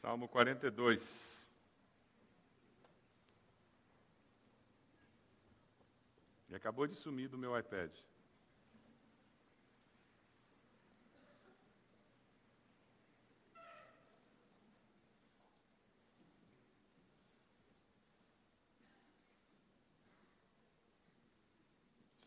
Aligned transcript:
Salmo 0.00 0.28
42. 0.28 1.50
E 6.48 6.54
acabou 6.54 6.86
de 6.86 6.94
sumir 6.94 7.28
do 7.28 7.36
meu 7.36 7.58
iPad. 7.58 7.90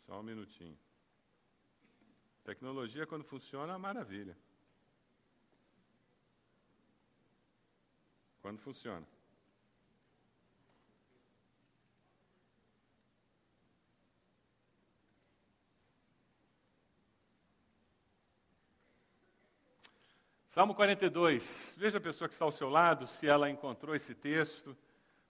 Só 0.06 0.20
um 0.20 0.24
minutinho. 0.24 0.78
Tecnologia, 2.44 3.08
quando 3.08 3.24
funciona, 3.24 3.72
é 3.72 3.76
uma 3.76 3.80
maravilha. 3.80 4.38
Quando 8.42 8.60
funciona. 8.60 9.06
Salmo 20.50 20.76
42. 20.76 21.76
Veja 21.78 21.98
a 21.98 22.02
pessoa 22.02 22.28
que 22.28 22.34
está 22.34 22.44
ao 22.44 22.52
seu 22.52 22.68
lado, 22.68 23.08
se 23.08 23.26
ela 23.26 23.50
encontrou 23.50 23.96
esse 23.96 24.14
texto, 24.14 24.76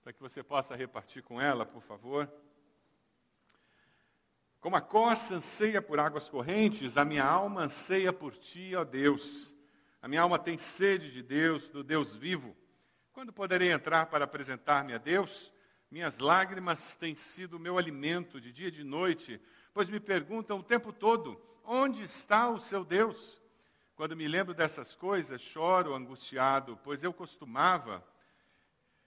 para 0.02 0.12
que 0.12 0.20
você 0.20 0.42
possa 0.42 0.76
repartir 0.76 1.22
com 1.22 1.40
ela, 1.40 1.64
por 1.64 1.84
favor. 1.84 2.32
Como 4.60 4.76
a 4.76 4.82
corça 4.82 5.36
anseia 5.36 5.82
por 5.82 6.00
águas 6.00 6.28
correntes, 6.28 6.98
a 6.98 7.06
minha 7.06 7.24
alma 7.24 7.64
anseia 7.66 8.12
por 8.12 8.36
ti, 8.36 8.74
ó 8.76 8.84
Deus. 8.84 9.56
A 10.02 10.08
minha 10.08 10.22
alma 10.22 10.40
tem 10.40 10.58
sede 10.58 11.12
de 11.12 11.22
Deus, 11.22 11.70
do 11.70 11.84
Deus 11.84 12.16
vivo. 12.16 12.56
Quando 13.22 13.34
poderei 13.34 13.72
entrar 13.72 14.08
para 14.08 14.26
apresentar-me 14.26 14.96
a 14.96 14.98
Deus? 14.98 15.54
Minhas 15.92 16.18
lágrimas 16.18 16.96
têm 16.96 17.14
sido 17.14 17.60
meu 17.60 17.78
alimento 17.78 18.42
de 18.42 18.52
dia 18.52 18.70
e 18.70 18.72
de 18.72 18.84
noite, 18.84 19.40
pois 19.76 19.88
me 19.92 20.00
perguntam 20.00 20.58
o 20.58 20.64
tempo 20.64 20.92
todo: 20.92 21.40
onde 21.64 22.02
está 22.02 22.50
o 22.50 22.60
seu 22.60 22.84
Deus? 22.84 23.40
Quando 23.96 24.18
me 24.18 24.28
lembro 24.28 24.56
dessas 24.56 24.96
coisas, 24.96 25.40
choro 25.40 25.94
angustiado, 25.94 26.80
pois 26.84 27.04
eu 27.04 27.14
costumava, 27.14 28.04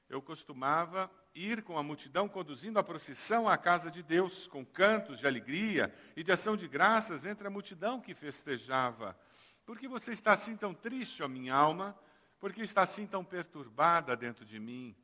eu 0.09 0.23
costumava 0.23 1.11
ir 1.35 1.65
com 1.65 1.77
a 1.77 1.83
multidão 1.83 2.29
conduzindo 2.29 2.79
a 2.79 2.85
procissão 2.85 3.49
à 3.49 3.59
casa 3.59 3.91
de 3.91 4.01
Deus, 4.01 4.47
com 4.47 4.65
cantos 4.65 5.19
de 5.19 5.27
alegria 5.27 5.93
e 6.15 6.23
de 6.23 6.31
ação 6.31 6.57
de 6.57 6.69
graças 6.69 7.27
entre 7.27 7.49
a 7.49 7.51
multidão 7.51 8.01
que 8.01 8.15
festejava. 8.15 9.19
Por 9.67 9.77
que 9.77 9.89
você 9.89 10.13
está 10.13 10.35
assim 10.35 10.57
tão 10.57 10.73
triste, 10.73 11.21
ó 11.21 11.27
minha 11.27 11.53
alma? 11.53 11.99
Por 12.45 12.53
que 12.53 12.61
está 12.61 12.83
assim 12.83 13.07
tão 13.07 13.25
perturbada 13.25 14.15
dentro 14.15 14.45
de 14.45 14.61
mim? 14.61 14.95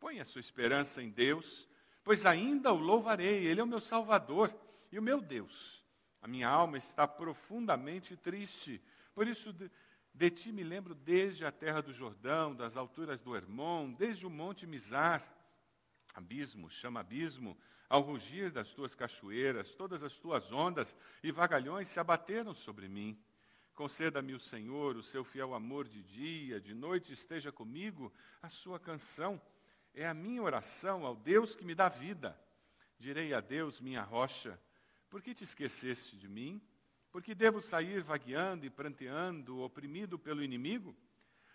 Põe 0.00 0.18
a 0.18 0.24
sua 0.24 0.40
esperança 0.40 1.00
em 1.00 1.08
Deus, 1.08 1.68
pois 2.02 2.26
ainda 2.26 2.72
o 2.72 2.76
louvarei, 2.76 3.46
Ele 3.46 3.60
é 3.60 3.62
o 3.62 3.68
meu 3.68 3.78
Salvador 3.78 4.52
e 4.90 4.98
o 4.98 5.02
meu 5.02 5.20
Deus. 5.20 5.80
A 6.20 6.26
minha 6.26 6.48
alma 6.48 6.76
está 6.76 7.06
profundamente 7.06 8.16
triste, 8.16 8.82
por 9.14 9.28
isso 9.28 9.52
de, 9.52 9.70
de 10.12 10.28
ti 10.28 10.50
me 10.50 10.64
lembro 10.64 10.92
desde 10.92 11.44
a 11.44 11.52
terra 11.52 11.80
do 11.80 11.92
Jordão, 11.92 12.52
das 12.52 12.76
alturas 12.76 13.20
do 13.20 13.36
Hermon, 13.36 13.92
desde 13.92 14.26
o 14.26 14.30
monte 14.30 14.66
Mizar 14.66 15.22
abismo, 16.16 16.68
chama 16.68 16.98
abismo, 16.98 17.56
ao 17.88 18.00
rugir 18.00 18.50
das 18.50 18.70
tuas 18.70 18.96
cachoeiras, 18.96 19.72
todas 19.76 20.02
as 20.02 20.18
tuas 20.18 20.50
ondas 20.50 20.96
e 21.22 21.30
vagalhões 21.30 21.86
se 21.86 22.00
abateram 22.00 22.56
sobre 22.56 22.88
mim. 22.88 23.16
Conceda-me 23.78 24.34
o 24.34 24.40
Senhor 24.40 24.96
o 24.96 25.04
seu 25.04 25.22
fiel 25.22 25.54
amor 25.54 25.86
de 25.86 26.02
dia, 26.02 26.60
de 26.60 26.74
noite 26.74 27.12
esteja 27.12 27.52
comigo 27.52 28.12
a 28.42 28.50
sua 28.50 28.76
canção. 28.80 29.40
É 29.94 30.04
a 30.04 30.12
minha 30.12 30.42
oração 30.42 31.06
ao 31.06 31.14
Deus 31.14 31.54
que 31.54 31.64
me 31.64 31.76
dá 31.76 31.88
vida. 31.88 32.36
Direi 32.98 33.32
a 33.32 33.40
Deus, 33.40 33.80
minha 33.80 34.02
rocha, 34.02 34.58
por 35.08 35.22
que 35.22 35.32
te 35.32 35.44
esqueceste 35.44 36.16
de 36.16 36.26
mim? 36.26 36.60
Por 37.12 37.22
que 37.22 37.36
devo 37.36 37.60
sair 37.60 38.02
vagueando 38.02 38.66
e 38.66 38.70
pranteando, 38.70 39.60
oprimido 39.60 40.18
pelo 40.18 40.42
inimigo? 40.42 40.92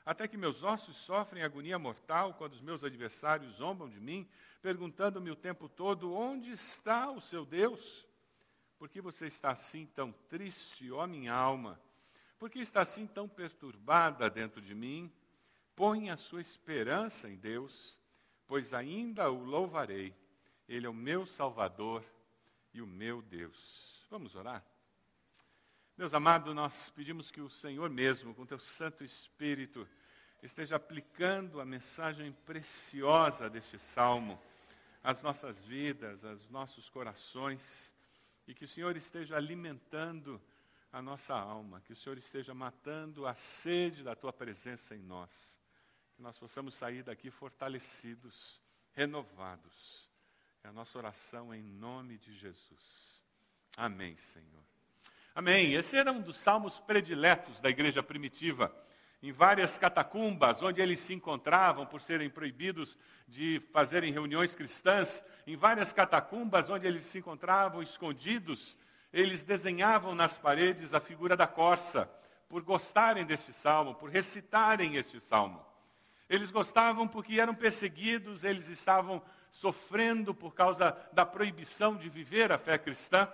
até 0.06 0.26
que 0.26 0.38
meus 0.38 0.64
ossos 0.64 0.96
sofrem 0.96 1.44
agonia 1.44 1.78
mortal 1.78 2.36
quando 2.36 2.54
os 2.54 2.62
meus 2.62 2.86
adversários 2.86 3.56
zombam 3.56 3.90
de 3.90 4.00
mim, 4.00 4.26
perguntando-me 4.62 5.30
o 5.30 5.36
tempo 5.36 5.68
todo: 5.68 6.14
onde 6.14 6.52
está 6.52 7.12
o 7.12 7.20
seu 7.20 7.46
Deus? 7.46 8.08
Por 8.80 8.88
que 8.88 9.02
você 9.02 9.28
está 9.28 9.52
assim 9.52 9.86
tão 9.88 10.14
triste, 10.30 10.90
ó 10.90 11.06
minha 11.06 11.34
alma? 11.34 11.78
Por 12.44 12.50
que 12.50 12.60
está 12.60 12.82
assim 12.82 13.08
tão 13.08 13.26
perturbada 13.26 14.30
dentro 14.30 14.62
de 14.62 14.76
mim? 14.76 15.10
Põe 15.78 16.10
a 16.10 16.18
sua 16.18 16.42
esperança 16.42 17.30
em 17.30 17.38
Deus, 17.38 17.98
pois 18.46 18.74
ainda 18.74 19.32
o 19.32 19.46
louvarei. 19.46 20.14
Ele 20.68 20.86
é 20.86 20.90
o 20.90 20.94
meu 20.94 21.26
Salvador 21.26 22.04
e 22.74 22.82
o 22.82 22.86
meu 22.86 23.22
Deus. 23.22 24.06
Vamos 24.10 24.36
orar? 24.36 24.62
Deus 25.98 26.14
amado, 26.14 26.54
nós 26.54 26.90
pedimos 26.90 27.32
que 27.32 27.40
o 27.40 27.50
Senhor 27.50 27.90
mesmo, 27.90 28.36
com 28.36 28.46
teu 28.46 28.60
Santo 28.60 29.06
Espírito, 29.06 29.88
esteja 30.42 30.76
aplicando 30.76 31.62
a 31.62 31.66
mensagem 31.66 32.34
preciosa 32.46 33.50
deste 33.50 33.80
salmo 33.80 34.38
às 35.02 35.22
nossas 35.24 35.62
vidas, 35.62 36.26
aos 36.26 36.50
nossos 36.50 36.90
corações, 36.90 37.94
e 38.46 38.54
que 38.54 38.66
o 38.66 38.68
Senhor 38.68 38.98
esteja 38.98 39.38
alimentando 39.38 40.42
a 40.94 41.02
nossa 41.02 41.34
alma, 41.34 41.82
que 41.82 41.92
o 41.92 41.96
Senhor 41.96 42.20
esteja 42.20 42.54
matando 42.54 43.26
a 43.26 43.34
sede 43.34 44.04
da 44.04 44.16
tua 44.16 44.32
presença 44.32 44.96
em 44.96 45.02
nós, 45.02 45.60
que 46.16 46.22
nós 46.22 46.38
possamos 46.38 46.76
sair 46.76 47.02
daqui 47.02 47.32
fortalecidos, 47.32 48.62
renovados. 48.92 50.08
É 50.64 50.68
a 50.68 50.72
nossa 50.72 50.96
oração 51.00 51.52
em 51.52 51.64
nome 51.64 52.20
de 52.20 52.32
Jesus. 52.38 53.24
Amém, 53.76 54.16
Senhor. 54.16 54.64
Amém. 55.34 55.74
Esse 55.74 55.98
era 55.98 56.12
um 56.12 56.22
dos 56.22 56.38
salmos 56.38 56.80
prediletos 56.80 57.60
da 57.60 57.72
igreja 57.72 58.04
primitiva. 58.04 58.72
Em 59.20 59.32
várias 59.32 59.80
catacumbas, 59.80 60.62
onde 60.62 60.80
eles 60.80 61.00
se 61.00 61.12
encontravam 61.12 61.88
por 61.88 62.04
serem 62.04 62.30
proibidos 62.30 63.00
de 63.28 63.60
fazerem 63.72 64.14
reuniões 64.14 64.54
cristãs, 64.54 65.24
em 65.48 65.56
várias 65.56 65.92
catacumbas 65.92 66.70
onde 66.70 66.86
eles 66.86 67.02
se 67.04 67.18
encontravam 67.18 67.82
escondidos, 67.82 68.76
eles 69.14 69.44
desenhavam 69.44 70.16
nas 70.16 70.38
paredes 70.38 70.94
a 70.94 71.00
figura 71.00 71.38
da 71.38 71.46
corça, 71.46 72.10
por 72.50 72.64
gostarem 72.64 73.26
deste 73.26 73.54
salmo, 73.54 73.96
por 73.96 74.10
recitarem 74.10 74.96
este 74.96 75.20
salmo. 75.20 75.64
Eles 76.28 76.50
gostavam 76.50 77.08
porque 77.08 77.40
eram 77.40 77.54
perseguidos, 77.54 78.44
eles 78.44 78.68
estavam 78.68 79.22
sofrendo 79.52 80.34
por 80.34 80.56
causa 80.56 80.98
da 81.12 81.26
proibição 81.26 81.96
de 81.96 82.10
viver 82.10 82.52
a 82.52 82.58
fé 82.58 82.78
cristã, 82.78 83.32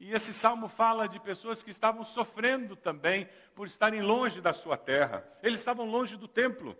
e 0.00 0.12
esse 0.12 0.32
salmo 0.32 0.66
fala 0.66 1.06
de 1.06 1.20
pessoas 1.20 1.62
que 1.62 1.70
estavam 1.70 2.04
sofrendo 2.04 2.74
também 2.74 3.28
por 3.54 3.68
estarem 3.68 4.02
longe 4.02 4.40
da 4.40 4.52
sua 4.52 4.76
terra. 4.76 5.24
Eles 5.42 5.60
estavam 5.60 5.88
longe 5.88 6.16
do 6.16 6.26
templo. 6.26 6.76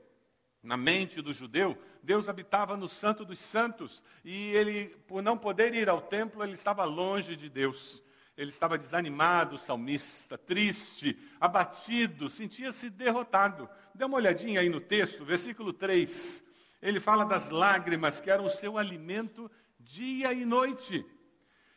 Na 0.60 0.76
mente 0.76 1.22
do 1.22 1.32
judeu, 1.32 1.81
Deus 2.03 2.28
habitava 2.28 2.76
no 2.76 2.88
Santo 2.88 3.25
dos 3.25 3.38
Santos, 3.38 4.03
e 4.25 4.50
ele, 4.53 4.88
por 5.06 5.22
não 5.22 5.38
poder 5.38 5.75
ir 5.75 5.88
ao 5.88 6.00
templo, 6.00 6.43
ele 6.43 6.54
estava 6.54 6.82
longe 6.84 7.37
de 7.37 7.49
Deus. 7.49 8.03
Ele 8.37 8.50
estava 8.50 8.78
desanimado, 8.78 9.56
o 9.56 9.59
salmista, 9.59 10.38
triste, 10.38 11.19
abatido, 11.38 12.31
sentia-se 12.31 12.88
derrotado. 12.88 13.69
Dê 13.94 14.04
uma 14.04 14.16
olhadinha 14.16 14.60
aí 14.60 14.69
no 14.69 14.81
texto, 14.81 15.25
versículo 15.25 15.72
3. 15.72 16.43
Ele 16.81 16.98
fala 16.98 17.25
das 17.25 17.50
lágrimas 17.50 18.20
que 18.20 18.31
eram 18.31 18.47
o 18.47 18.50
seu 18.50 18.78
alimento 18.78 19.50
dia 19.78 20.32
e 20.32 20.44
noite. 20.44 21.04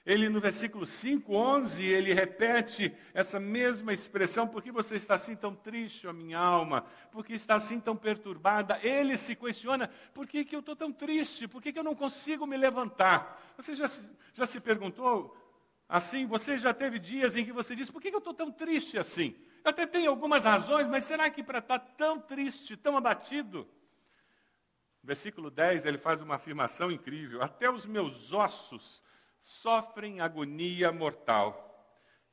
Ele, 0.06 0.30
no 0.30 0.40
versículo 0.40 0.86
5, 0.86 1.36
11, 1.36 1.84
ele 1.84 2.14
repete 2.14 2.96
essa 3.12 3.40
mesma 3.40 3.92
expressão: 3.92 4.48
por 4.48 4.62
que 4.62 4.72
você 4.72 4.96
está 4.96 5.16
assim 5.16 5.36
tão 5.36 5.56
triste, 5.56 6.08
ó 6.08 6.14
minha 6.14 6.38
alma? 6.38 6.86
Por 7.12 7.26
que 7.26 7.34
está 7.34 7.56
assim 7.56 7.80
tão 7.80 7.96
perturbada? 7.96 8.80
Ele 8.84 9.18
se 9.18 9.36
questiona: 9.36 9.90
por 10.14 10.28
que, 10.28 10.46
que 10.46 10.56
eu 10.56 10.60
estou 10.60 10.76
tão 10.76 10.92
triste? 10.92 11.48
Por 11.48 11.60
que, 11.60 11.74
que 11.74 11.80
eu 11.80 11.84
não 11.84 11.96
consigo 11.96 12.46
me 12.46 12.56
levantar? 12.56 13.42
Você 13.58 13.74
já, 13.74 13.88
já 14.34 14.46
se 14.46 14.60
perguntou 14.60 15.36
assim? 15.88 16.26
Você 16.26 16.58
já 16.58 16.74
teve 16.74 17.00
dias 17.00 17.36
em 17.36 17.46
que 17.46 17.52
você 17.52 17.76
disse: 17.76 17.92
por 17.92 18.02
que, 18.02 18.10
eu 18.10 18.20
estou 18.20 18.34
tão 18.34 18.52
triste 18.52 18.98
assim? 18.98 19.36
Eu 19.64 19.70
até 19.70 19.86
tenho 19.86 20.10
algumas 20.10 20.44
razões, 20.44 20.88
mas 20.88 21.06
será 21.06 21.30
que 21.30 21.44
para 21.44 21.60
estar 21.60 21.80
tão 21.80 22.20
triste, 22.20 22.78
tão 22.78 22.96
abatido? 22.96 23.68
Versículo 25.04 25.52
10, 25.52 25.86
ele 25.86 25.98
faz 25.98 26.22
uma 26.22 26.36
afirmação 26.36 26.92
incrível: 26.92 27.42
até 27.42 27.70
os 27.70 27.86
meus 27.86 28.32
ossos 28.34 29.02
sofrem 29.40 30.22
agonia 30.22 30.92
mortal. 30.92 31.62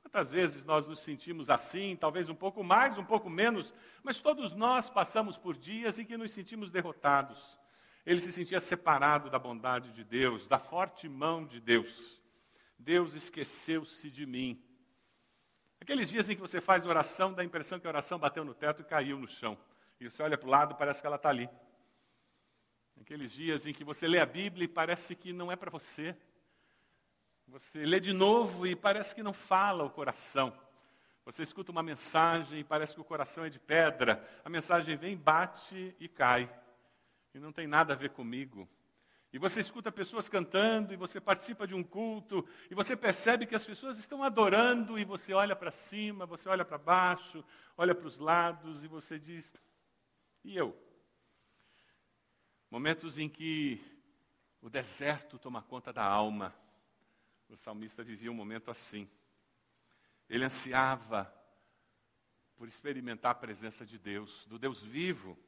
Quantas 0.01 0.33
vezes 0.33 0.65
nós 0.65 0.89
nos 0.89 1.01
sentimos 1.01 1.49
assim, 1.49 1.97
talvez 1.97 2.29
um 2.29 2.35
pouco 2.35 2.65
mais, 2.65 2.99
um 2.99 3.05
pouco 3.05 3.31
menos, 3.31 3.73
mas 4.03 4.21
todos 4.21 4.53
nós 4.53 4.89
passamos 4.91 5.39
por 5.39 5.57
dias 5.57 5.99
em 5.99 6.05
que 6.05 6.17
nos 6.17 6.33
sentimos 6.33 6.71
derrotados. 6.71 7.59
Ele 8.05 8.21
se 8.21 8.33
sentia 8.33 8.59
separado 8.59 9.31
da 9.31 9.39
bondade 9.39 9.93
de 9.93 10.03
Deus, 10.03 10.49
da 10.49 10.59
forte 10.59 11.09
mão 11.09 11.47
de 11.47 11.61
Deus. 11.61 12.21
Deus 12.83 13.15
esqueceu-se 13.15 14.11
de 14.11 14.27
mim. 14.27 14.61
Aqueles 15.81 16.09
dias 16.09 16.29
em 16.29 16.35
que 16.35 16.41
você 16.41 16.61
faz 16.61 16.85
oração, 16.85 17.33
dá 17.33 17.43
a 17.43 17.45
impressão 17.45 17.79
que 17.79 17.87
a 17.87 17.91
oração 17.91 18.19
bateu 18.19 18.45
no 18.45 18.55
teto 18.55 18.83
e 18.83 18.85
caiu 18.85 19.19
no 19.19 19.29
chão. 19.29 19.57
e 20.01 20.11
você 20.11 20.23
olha 20.23 20.37
para 20.37 20.49
o 20.49 20.51
lado, 20.51 20.75
parece 20.75 21.01
que 21.01 21.07
ela 21.07 21.17
está 21.17 21.29
ali. 21.29 21.49
Aqueles 23.01 23.33
dias 23.33 23.67
em 23.67 23.73
que 23.73 23.85
você 23.85 24.09
lê 24.09 24.19
a 24.19 24.27
Bíblia 24.27 24.65
e 24.65 24.69
parece 24.69 25.15
que 25.15 25.33
não 25.33 25.51
é 25.51 25.57
para 25.57 25.71
você. 25.71 26.17
Você 27.47 27.85
lê 27.85 28.01
de 28.01 28.13
novo 28.13 28.67
e 28.67 28.75
parece 28.75 29.15
que 29.15 29.23
não 29.23 29.33
fala 29.33 29.85
o 29.85 29.91
coração. 29.91 30.53
Você 31.25 31.45
escuta 31.45 31.71
uma 31.71 31.83
mensagem 31.85 32.61
e 32.61 32.65
parece 32.65 32.95
que 32.95 33.01
o 33.01 33.05
coração 33.05 33.45
é 33.45 33.51
de 33.51 33.61
pedra. 33.61 34.29
A 34.45 34.51
mensagem 34.51 34.97
vem, 34.97 35.17
bate 35.17 35.95
e 36.01 36.09
cai. 36.09 36.53
E 37.33 37.39
não 37.39 37.53
tem 37.53 37.67
nada 37.69 37.93
a 37.93 37.97
ver 37.97 38.11
comigo. 38.11 38.69
E 39.33 39.39
você 39.39 39.61
escuta 39.61 39.91
pessoas 39.91 40.29
cantando, 40.29 40.93
e 40.93 40.97
você 40.97 41.21
participa 41.21 41.67
de 41.67 41.75
um 41.75 41.83
culto, 41.83 42.47
e 42.71 42.75
você 42.75 42.95
percebe 42.95 43.47
que 43.47 43.55
as 43.55 43.65
pessoas 43.65 43.99
estão 43.99 44.23
adorando, 44.23 44.99
e 44.99 45.05
você 45.05 45.33
olha 45.33 45.57
para 45.57 45.71
cima, 45.71 46.27
você 46.27 46.49
olha 46.49 46.65
para 46.65 46.77
baixo, 46.77 47.43
olha 47.77 47.95
para 47.95 48.07
os 48.07 48.19
lados, 48.19 48.85
e 48.85 48.89
você 48.89 49.19
diz: 49.19 49.53
e 50.45 50.57
eu? 50.57 50.77
Momentos 52.71 53.19
em 53.19 53.29
que 53.29 53.81
o 54.61 54.69
deserto 54.69 55.39
toma 55.39 55.63
conta 55.63 55.93
da 55.93 56.05
alma. 56.05 56.55
O 57.49 57.57
salmista 57.57 58.03
vivia 58.03 58.31
um 58.31 58.35
momento 58.35 58.71
assim. 58.71 59.09
Ele 60.29 60.45
ansiava 60.45 61.33
por 62.57 62.67
experimentar 62.67 63.33
a 63.33 63.35
presença 63.35 63.85
de 63.85 63.99
Deus, 63.99 64.47
do 64.47 64.59
Deus 64.59 64.83
vivo. 64.83 65.39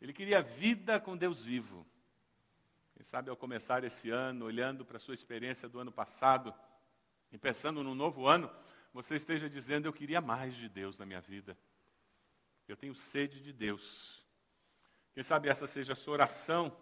Ele 0.00 0.12
queria 0.12 0.42
vida 0.42 0.98
com 0.98 1.16
Deus 1.16 1.42
vivo. 1.42 1.86
Quem 3.00 3.06
sabe 3.06 3.30
ao 3.30 3.36
começar 3.36 3.82
esse 3.82 4.10
ano, 4.10 4.44
olhando 4.44 4.84
para 4.84 4.98
a 4.98 5.00
sua 5.00 5.14
experiência 5.14 5.66
do 5.66 5.78
ano 5.78 5.90
passado 5.90 6.54
e 7.32 7.38
pensando 7.38 7.82
no 7.82 7.94
novo 7.94 8.26
ano, 8.26 8.50
você 8.92 9.16
esteja 9.16 9.48
dizendo: 9.48 9.86
Eu 9.88 9.92
queria 9.94 10.20
mais 10.20 10.54
de 10.54 10.68
Deus 10.68 10.98
na 10.98 11.06
minha 11.06 11.22
vida. 11.22 11.56
Eu 12.68 12.76
tenho 12.76 12.94
sede 12.94 13.40
de 13.40 13.54
Deus. 13.54 14.22
Quem 15.14 15.22
sabe 15.22 15.48
essa 15.48 15.66
seja 15.66 15.94
a 15.94 15.96
sua 15.96 16.12
oração 16.12 16.76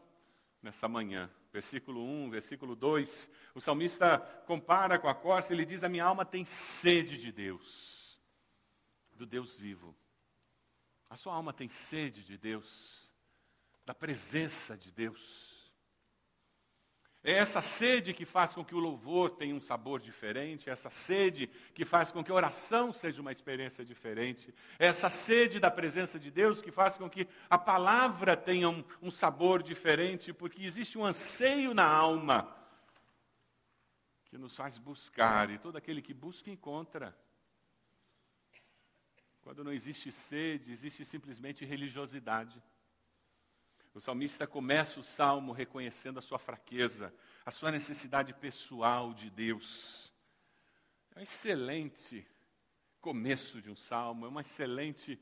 nessa 0.60 0.88
manhã. 0.88 1.30
Versículo 1.52 2.02
1, 2.02 2.30
versículo 2.30 2.74
2. 2.74 3.30
O 3.54 3.60
salmista 3.60 4.18
compara 4.44 4.98
com 4.98 5.08
a 5.08 5.14
corça, 5.14 5.52
ele 5.52 5.64
diz: 5.64 5.84
A 5.84 5.88
minha 5.88 6.04
alma 6.04 6.24
tem 6.24 6.44
sede 6.44 7.16
de 7.16 7.30
Deus, 7.30 8.18
do 9.12 9.24
Deus 9.24 9.56
vivo. 9.56 9.94
A 11.08 11.16
sua 11.16 11.32
alma 11.32 11.52
tem 11.52 11.68
sede 11.68 12.24
de 12.24 12.36
Deus, 12.36 13.08
da 13.86 13.94
presença 13.94 14.76
de 14.76 14.90
Deus. 14.90 15.47
É 17.22 17.32
essa 17.32 17.60
sede 17.60 18.14
que 18.14 18.24
faz 18.24 18.54
com 18.54 18.64
que 18.64 18.74
o 18.74 18.78
louvor 18.78 19.30
tenha 19.30 19.54
um 19.54 19.60
sabor 19.60 20.00
diferente, 20.00 20.70
é 20.70 20.72
essa 20.72 20.88
sede 20.88 21.48
que 21.74 21.84
faz 21.84 22.12
com 22.12 22.22
que 22.22 22.30
a 22.30 22.34
oração 22.34 22.92
seja 22.92 23.20
uma 23.20 23.32
experiência 23.32 23.84
diferente, 23.84 24.54
é 24.78 24.86
essa 24.86 25.10
sede 25.10 25.58
da 25.58 25.70
presença 25.70 26.18
de 26.18 26.30
Deus 26.30 26.62
que 26.62 26.70
faz 26.70 26.96
com 26.96 27.10
que 27.10 27.26
a 27.50 27.58
palavra 27.58 28.36
tenha 28.36 28.68
um, 28.68 28.84
um 29.02 29.10
sabor 29.10 29.62
diferente, 29.62 30.32
porque 30.32 30.62
existe 30.62 30.96
um 30.96 31.04
anseio 31.04 31.74
na 31.74 31.86
alma 31.86 32.56
que 34.26 34.38
nos 34.38 34.54
faz 34.54 34.78
buscar, 34.78 35.50
e 35.50 35.58
todo 35.58 35.76
aquele 35.76 36.02
que 36.02 36.14
busca 36.14 36.50
encontra. 36.50 37.16
Quando 39.40 39.64
não 39.64 39.72
existe 39.72 40.12
sede, 40.12 40.70
existe 40.70 41.04
simplesmente 41.04 41.64
religiosidade. 41.64 42.62
O 43.98 44.00
salmista 44.00 44.46
começa 44.46 45.00
o 45.00 45.02
salmo 45.02 45.50
reconhecendo 45.50 46.20
a 46.20 46.22
sua 46.22 46.38
fraqueza, 46.38 47.12
a 47.44 47.50
sua 47.50 47.72
necessidade 47.72 48.32
pessoal 48.32 49.12
de 49.12 49.28
Deus. 49.28 50.12
É 51.16 51.18
um 51.18 51.22
excelente 51.24 52.24
começo 53.00 53.60
de 53.60 53.68
um 53.68 53.74
salmo, 53.74 54.24
é 54.24 54.28
uma 54.28 54.42
excelente 54.42 55.20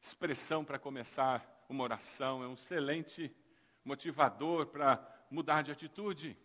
expressão 0.00 0.64
para 0.64 0.78
começar 0.78 1.66
uma 1.68 1.82
oração, 1.82 2.44
é 2.44 2.46
um 2.46 2.54
excelente 2.54 3.34
motivador 3.84 4.66
para 4.66 5.04
mudar 5.28 5.62
de 5.62 5.72
atitude. 5.72 6.38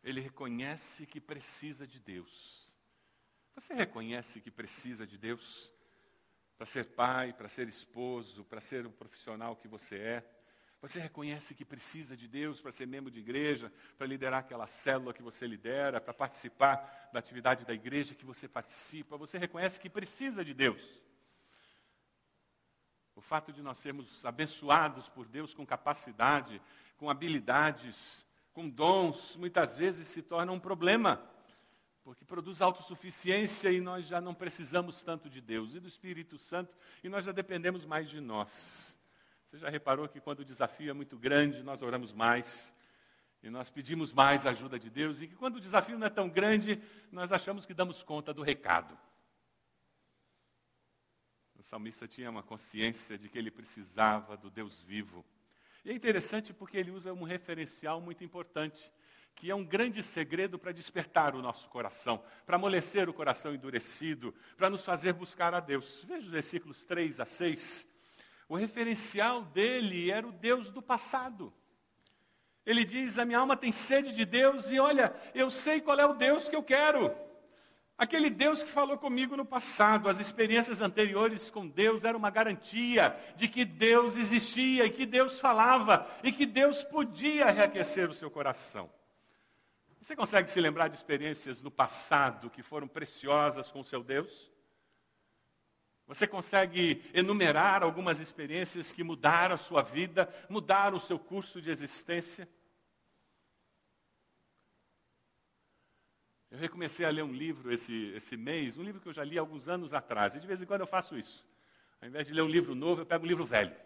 Ele 0.00 0.20
reconhece 0.20 1.06
que 1.06 1.20
precisa 1.20 1.88
de 1.88 1.98
Deus. 1.98 2.72
Você 3.56 3.74
reconhece 3.74 4.40
que 4.40 4.52
precisa 4.52 5.04
de 5.04 5.18
Deus? 5.18 5.68
Para 6.60 6.66
ser 6.66 6.84
pai, 6.88 7.32
para 7.32 7.48
ser 7.48 7.70
esposo, 7.70 8.44
para 8.44 8.60
ser 8.60 8.84
o 8.84 8.90
profissional 8.90 9.56
que 9.56 9.66
você 9.66 9.96
é. 9.96 10.24
Você 10.82 11.00
reconhece 11.00 11.54
que 11.54 11.64
precisa 11.64 12.14
de 12.14 12.28
Deus 12.28 12.60
para 12.60 12.70
ser 12.70 12.86
membro 12.86 13.10
de 13.10 13.18
igreja, 13.18 13.72
para 13.96 14.06
liderar 14.06 14.40
aquela 14.40 14.66
célula 14.66 15.14
que 15.14 15.22
você 15.22 15.46
lidera, 15.46 16.02
para 16.02 16.12
participar 16.12 17.08
da 17.14 17.18
atividade 17.18 17.64
da 17.64 17.72
igreja 17.72 18.14
que 18.14 18.26
você 18.26 18.46
participa. 18.46 19.16
Você 19.16 19.38
reconhece 19.38 19.80
que 19.80 19.88
precisa 19.88 20.44
de 20.44 20.52
Deus. 20.52 20.82
O 23.16 23.22
fato 23.22 23.54
de 23.54 23.62
nós 23.62 23.78
sermos 23.78 24.22
abençoados 24.22 25.08
por 25.08 25.26
Deus 25.26 25.54
com 25.54 25.64
capacidade, 25.64 26.60
com 26.98 27.08
habilidades, 27.08 28.22
com 28.52 28.68
dons, 28.68 29.34
muitas 29.36 29.76
vezes 29.76 30.08
se 30.08 30.20
torna 30.20 30.52
um 30.52 30.60
problema 30.60 31.26
porque 32.02 32.24
produz 32.24 32.60
autossuficiência 32.60 33.70
e 33.70 33.80
nós 33.80 34.06
já 34.06 34.20
não 34.20 34.34
precisamos 34.34 35.02
tanto 35.02 35.28
de 35.28 35.40
Deus 35.40 35.74
e 35.74 35.80
do 35.80 35.88
Espírito 35.88 36.38
Santo 36.38 36.76
e 37.04 37.08
nós 37.08 37.24
já 37.24 37.32
dependemos 37.32 37.84
mais 37.84 38.08
de 38.08 38.20
nós. 38.20 38.98
Você 39.50 39.58
já 39.58 39.68
reparou 39.68 40.08
que 40.08 40.20
quando 40.20 40.40
o 40.40 40.44
desafio 40.44 40.90
é 40.90 40.92
muito 40.92 41.18
grande, 41.18 41.62
nós 41.62 41.82
oramos 41.82 42.12
mais 42.12 42.72
e 43.42 43.50
nós 43.50 43.70
pedimos 43.70 44.12
mais 44.12 44.46
ajuda 44.46 44.78
de 44.78 44.88
Deus 44.88 45.20
e 45.20 45.28
que 45.28 45.34
quando 45.34 45.56
o 45.56 45.60
desafio 45.60 45.98
não 45.98 46.06
é 46.06 46.10
tão 46.10 46.28
grande, 46.28 46.80
nós 47.10 47.32
achamos 47.32 47.66
que 47.66 47.74
damos 47.74 48.02
conta 48.02 48.32
do 48.32 48.42
recado. 48.42 48.96
O 51.58 51.62
salmista 51.62 52.08
tinha 52.08 52.30
uma 52.30 52.42
consciência 52.42 53.18
de 53.18 53.28
que 53.28 53.36
ele 53.36 53.50
precisava 53.50 54.36
do 54.36 54.48
Deus 54.48 54.80
vivo. 54.80 55.24
E 55.84 55.90
é 55.90 55.94
interessante 55.94 56.54
porque 56.54 56.76
ele 56.78 56.90
usa 56.90 57.12
um 57.12 57.22
referencial 57.22 58.00
muito 58.00 58.24
importante 58.24 58.90
que 59.40 59.50
é 59.50 59.54
um 59.54 59.64
grande 59.64 60.02
segredo 60.02 60.58
para 60.58 60.70
despertar 60.70 61.34
o 61.34 61.40
nosso 61.40 61.66
coração, 61.70 62.22
para 62.44 62.56
amolecer 62.56 63.08
o 63.08 63.14
coração 63.14 63.54
endurecido, 63.54 64.34
para 64.54 64.68
nos 64.68 64.84
fazer 64.84 65.14
buscar 65.14 65.54
a 65.54 65.60
Deus. 65.60 66.04
Veja 66.06 66.26
os 66.26 66.30
versículos 66.30 66.84
3 66.84 67.20
a 67.20 67.24
6. 67.24 67.88
O 68.46 68.54
referencial 68.54 69.42
dele 69.42 70.10
era 70.10 70.28
o 70.28 70.30
Deus 70.30 70.70
do 70.70 70.82
passado. 70.82 71.50
Ele 72.66 72.84
diz: 72.84 73.18
A 73.18 73.24
minha 73.24 73.38
alma 73.38 73.56
tem 73.56 73.72
sede 73.72 74.14
de 74.14 74.26
Deus, 74.26 74.70
e 74.70 74.78
olha, 74.78 75.14
eu 75.34 75.50
sei 75.50 75.80
qual 75.80 75.98
é 75.98 76.04
o 76.04 76.12
Deus 76.12 76.46
que 76.50 76.54
eu 76.54 76.62
quero. 76.62 77.10
Aquele 77.96 78.28
Deus 78.28 78.62
que 78.62 78.70
falou 78.70 78.98
comigo 78.98 79.38
no 79.38 79.46
passado, 79.46 80.10
as 80.10 80.18
experiências 80.18 80.82
anteriores 80.82 81.48
com 81.48 81.66
Deus 81.66 82.04
eram 82.04 82.18
uma 82.18 82.30
garantia 82.30 83.18
de 83.36 83.48
que 83.48 83.64
Deus 83.64 84.18
existia 84.18 84.84
e 84.84 84.90
que 84.90 85.06
Deus 85.06 85.40
falava 85.40 86.06
e 86.22 86.30
que 86.30 86.44
Deus 86.44 86.82
podia 86.84 87.50
reaquecer 87.50 88.10
o 88.10 88.14
seu 88.14 88.30
coração. 88.30 88.99
Você 90.00 90.16
consegue 90.16 90.48
se 90.48 90.60
lembrar 90.60 90.88
de 90.88 90.94
experiências 90.94 91.60
no 91.60 91.70
passado 91.70 92.48
que 92.48 92.62
foram 92.62 92.88
preciosas 92.88 93.70
com 93.70 93.80
o 93.80 93.84
seu 93.84 94.02
Deus? 94.02 94.50
Você 96.06 96.26
consegue 96.26 97.04
enumerar 97.12 97.82
algumas 97.82 98.18
experiências 98.18 98.92
que 98.92 99.04
mudaram 99.04 99.54
a 99.54 99.58
sua 99.58 99.82
vida, 99.82 100.32
mudaram 100.48 100.96
o 100.96 101.00
seu 101.00 101.18
curso 101.18 101.60
de 101.60 101.70
existência? 101.70 102.48
Eu 106.50 106.58
recomecei 106.58 107.04
a 107.04 107.10
ler 107.10 107.22
um 107.22 107.32
livro 107.32 107.72
esse, 107.72 108.12
esse 108.16 108.36
mês, 108.36 108.76
um 108.76 108.82
livro 108.82 109.00
que 109.00 109.08
eu 109.08 109.12
já 109.12 109.22
li 109.22 109.38
alguns 109.38 109.68
anos 109.68 109.92
atrás, 109.92 110.34
e 110.34 110.40
de 110.40 110.46
vez 110.46 110.60
em 110.60 110.66
quando 110.66 110.80
eu 110.80 110.86
faço 110.86 111.16
isso. 111.16 111.46
Ao 112.00 112.08
invés 112.08 112.26
de 112.26 112.32
ler 112.32 112.42
um 112.42 112.48
livro 112.48 112.74
novo, 112.74 113.02
eu 113.02 113.06
pego 113.06 113.24
um 113.24 113.28
livro 113.28 113.44
velho. 113.44 113.76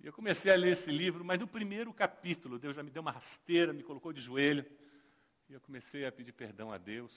E 0.00 0.06
eu 0.06 0.12
comecei 0.12 0.50
a 0.50 0.56
ler 0.56 0.72
esse 0.72 0.90
livro, 0.90 1.24
mas 1.24 1.38
no 1.38 1.46
primeiro 1.46 1.92
capítulo, 1.92 2.58
Deus 2.58 2.74
já 2.74 2.82
me 2.82 2.90
deu 2.90 3.02
uma 3.02 3.10
rasteira, 3.10 3.72
me 3.72 3.82
colocou 3.82 4.12
de 4.12 4.20
joelho. 4.20 4.64
E 5.52 5.54
eu 5.54 5.60
comecei 5.60 6.06
a 6.06 6.10
pedir 6.10 6.32
perdão 6.32 6.72
a 6.72 6.78
Deus. 6.78 7.12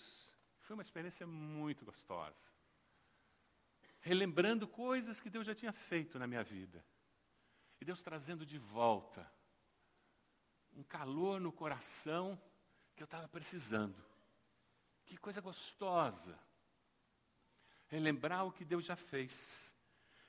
Foi 0.59 0.73
uma 0.73 0.83
experiência 0.83 1.25
muito 1.25 1.85
gostosa. 1.85 2.35
Relembrando 4.01 4.67
coisas 4.67 5.21
que 5.21 5.29
Deus 5.29 5.47
já 5.47 5.55
tinha 5.55 5.71
feito 5.71 6.19
na 6.19 6.27
minha 6.27 6.43
vida. 6.43 6.83
E 7.79 7.85
Deus 7.85 8.03
trazendo 8.03 8.45
de 8.45 8.57
volta 8.57 9.25
um 10.73 10.83
calor 10.83 11.39
no 11.39 11.49
coração 11.49 12.37
que 12.93 13.01
eu 13.01 13.05
estava 13.05 13.25
precisando. 13.29 14.03
Que 15.05 15.15
coisa 15.15 15.39
gostosa. 15.39 16.37
Relembrar 17.87 18.45
o 18.45 18.51
que 18.51 18.65
Deus 18.65 18.83
já 18.83 18.97
fez. 18.97 19.73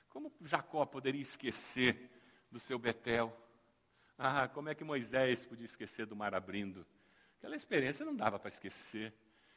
Como 0.07 0.33
Jacó 0.43 0.85
poderia 0.85 1.21
esquecer 1.21 2.09
do 2.49 2.57
seu 2.57 2.79
Betel? 2.79 3.37
Ah, 4.17 4.47
como 4.47 4.69
é 4.69 4.75
que 4.75 4.85
Moisés 4.85 5.45
podia 5.45 5.65
esquecer 5.65 6.05
do 6.05 6.15
mar 6.15 6.33
abrindo? 6.33 6.87
Aquela 7.37 7.55
experiência 7.55 8.05
não 8.05 8.15
dava 8.15 8.39
para 8.39 8.49
esquecer. 8.49 9.13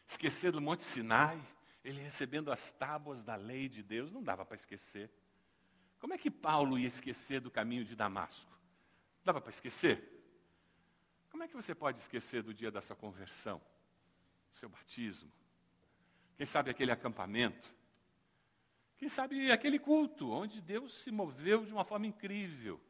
Esquecer 0.07 0.53
do 0.53 0.61
Monte 0.61 0.83
Sinai, 0.83 1.41
ele 1.85 2.01
recebendo 2.01 2.53
as 2.53 2.71
tábuas 2.71 3.25
da 3.25 3.37
lei 3.37 3.69
de 3.69 3.83
Deus, 3.83 4.11
não 4.11 4.23
dava 4.23 4.45
para 4.45 4.57
esquecer. 4.57 5.11
Como 5.99 6.15
é 6.15 6.19
que 6.19 6.31
Paulo 6.31 6.79
ia 6.79 6.89
esquecer 6.89 7.41
do 7.41 7.51
caminho 7.51 7.85
de 7.85 7.97
Damasco? 7.97 8.51
Dava 9.25 9.41
para 9.41 9.51
esquecer? 9.51 10.03
Como 11.31 11.43
é 11.43 11.49
que 11.49 11.55
você 11.55 11.75
pode 11.75 12.01
esquecer 12.01 12.43
do 12.43 12.53
dia 12.53 12.71
da 12.71 12.81
sua 12.81 12.97
conversão, 12.97 13.59
do 14.49 14.55
seu 14.55 14.69
batismo? 14.69 15.31
Quem 16.37 16.47
sabe 16.47 16.71
aquele 16.71 16.91
acampamento? 16.91 17.73
Quem 18.97 19.09
sabe 19.09 19.51
aquele 19.51 19.79
culto 19.79 20.31
onde 20.31 20.61
Deus 20.61 21.03
se 21.03 21.11
moveu 21.11 21.65
de 21.65 21.73
uma 21.73 21.85
forma 21.85 22.07
incrível. 22.07 22.81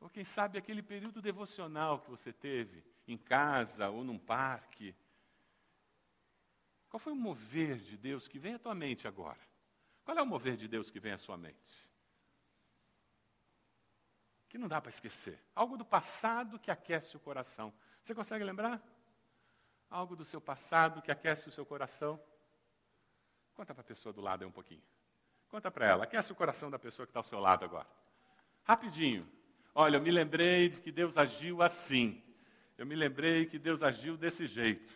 Ou 0.00 0.08
quem 0.08 0.24
sabe 0.24 0.58
aquele 0.58 0.82
período 0.82 1.20
devocional 1.20 2.00
que 2.00 2.10
você 2.10 2.32
teve 2.32 2.84
em 3.12 3.18
casa 3.18 3.88
ou 3.88 4.04
num 4.04 4.18
parque. 4.18 4.94
Qual 6.88 6.98
foi 6.98 7.12
o 7.12 7.16
mover 7.16 7.78
de 7.78 7.96
Deus 7.96 8.26
que 8.26 8.38
vem 8.38 8.54
à 8.54 8.58
tua 8.58 8.74
mente 8.74 9.06
agora? 9.06 9.38
Qual 10.04 10.16
é 10.16 10.22
o 10.22 10.26
mover 10.26 10.56
de 10.56 10.66
Deus 10.66 10.90
que 10.90 10.98
vem 10.98 11.12
à 11.12 11.18
sua 11.18 11.36
mente? 11.36 11.88
Que 14.48 14.58
não 14.58 14.66
dá 14.66 14.80
para 14.80 14.90
esquecer. 14.90 15.40
Algo 15.54 15.76
do 15.76 15.84
passado 15.84 16.58
que 16.58 16.70
aquece 16.70 17.16
o 17.16 17.20
coração. 17.20 17.72
Você 18.02 18.14
consegue 18.14 18.42
lembrar? 18.42 18.82
Algo 19.88 20.16
do 20.16 20.24
seu 20.24 20.40
passado 20.40 21.00
que 21.00 21.12
aquece 21.12 21.48
o 21.48 21.52
seu 21.52 21.64
coração? 21.64 22.20
Conta 23.54 23.74
para 23.74 23.82
a 23.82 23.84
pessoa 23.84 24.12
do 24.12 24.20
lado 24.20 24.42
aí 24.42 24.48
um 24.48 24.52
pouquinho. 24.52 24.82
Conta 25.48 25.70
para 25.70 25.86
ela, 25.86 26.04
aquece 26.04 26.32
o 26.32 26.34
coração 26.34 26.70
da 26.70 26.78
pessoa 26.78 27.06
que 27.06 27.10
está 27.10 27.20
ao 27.20 27.24
seu 27.24 27.38
lado 27.38 27.64
agora. 27.64 27.88
Rapidinho. 28.64 29.30
Olha, 29.74 29.96
eu 29.96 30.00
me 30.00 30.10
lembrei 30.10 30.68
de 30.68 30.80
que 30.80 30.90
Deus 30.90 31.16
agiu 31.16 31.62
assim. 31.62 32.22
Eu 32.80 32.86
me 32.86 32.94
lembrei 32.94 33.44
que 33.44 33.58
Deus 33.58 33.82
agiu 33.82 34.16
desse 34.16 34.46
jeito. 34.46 34.90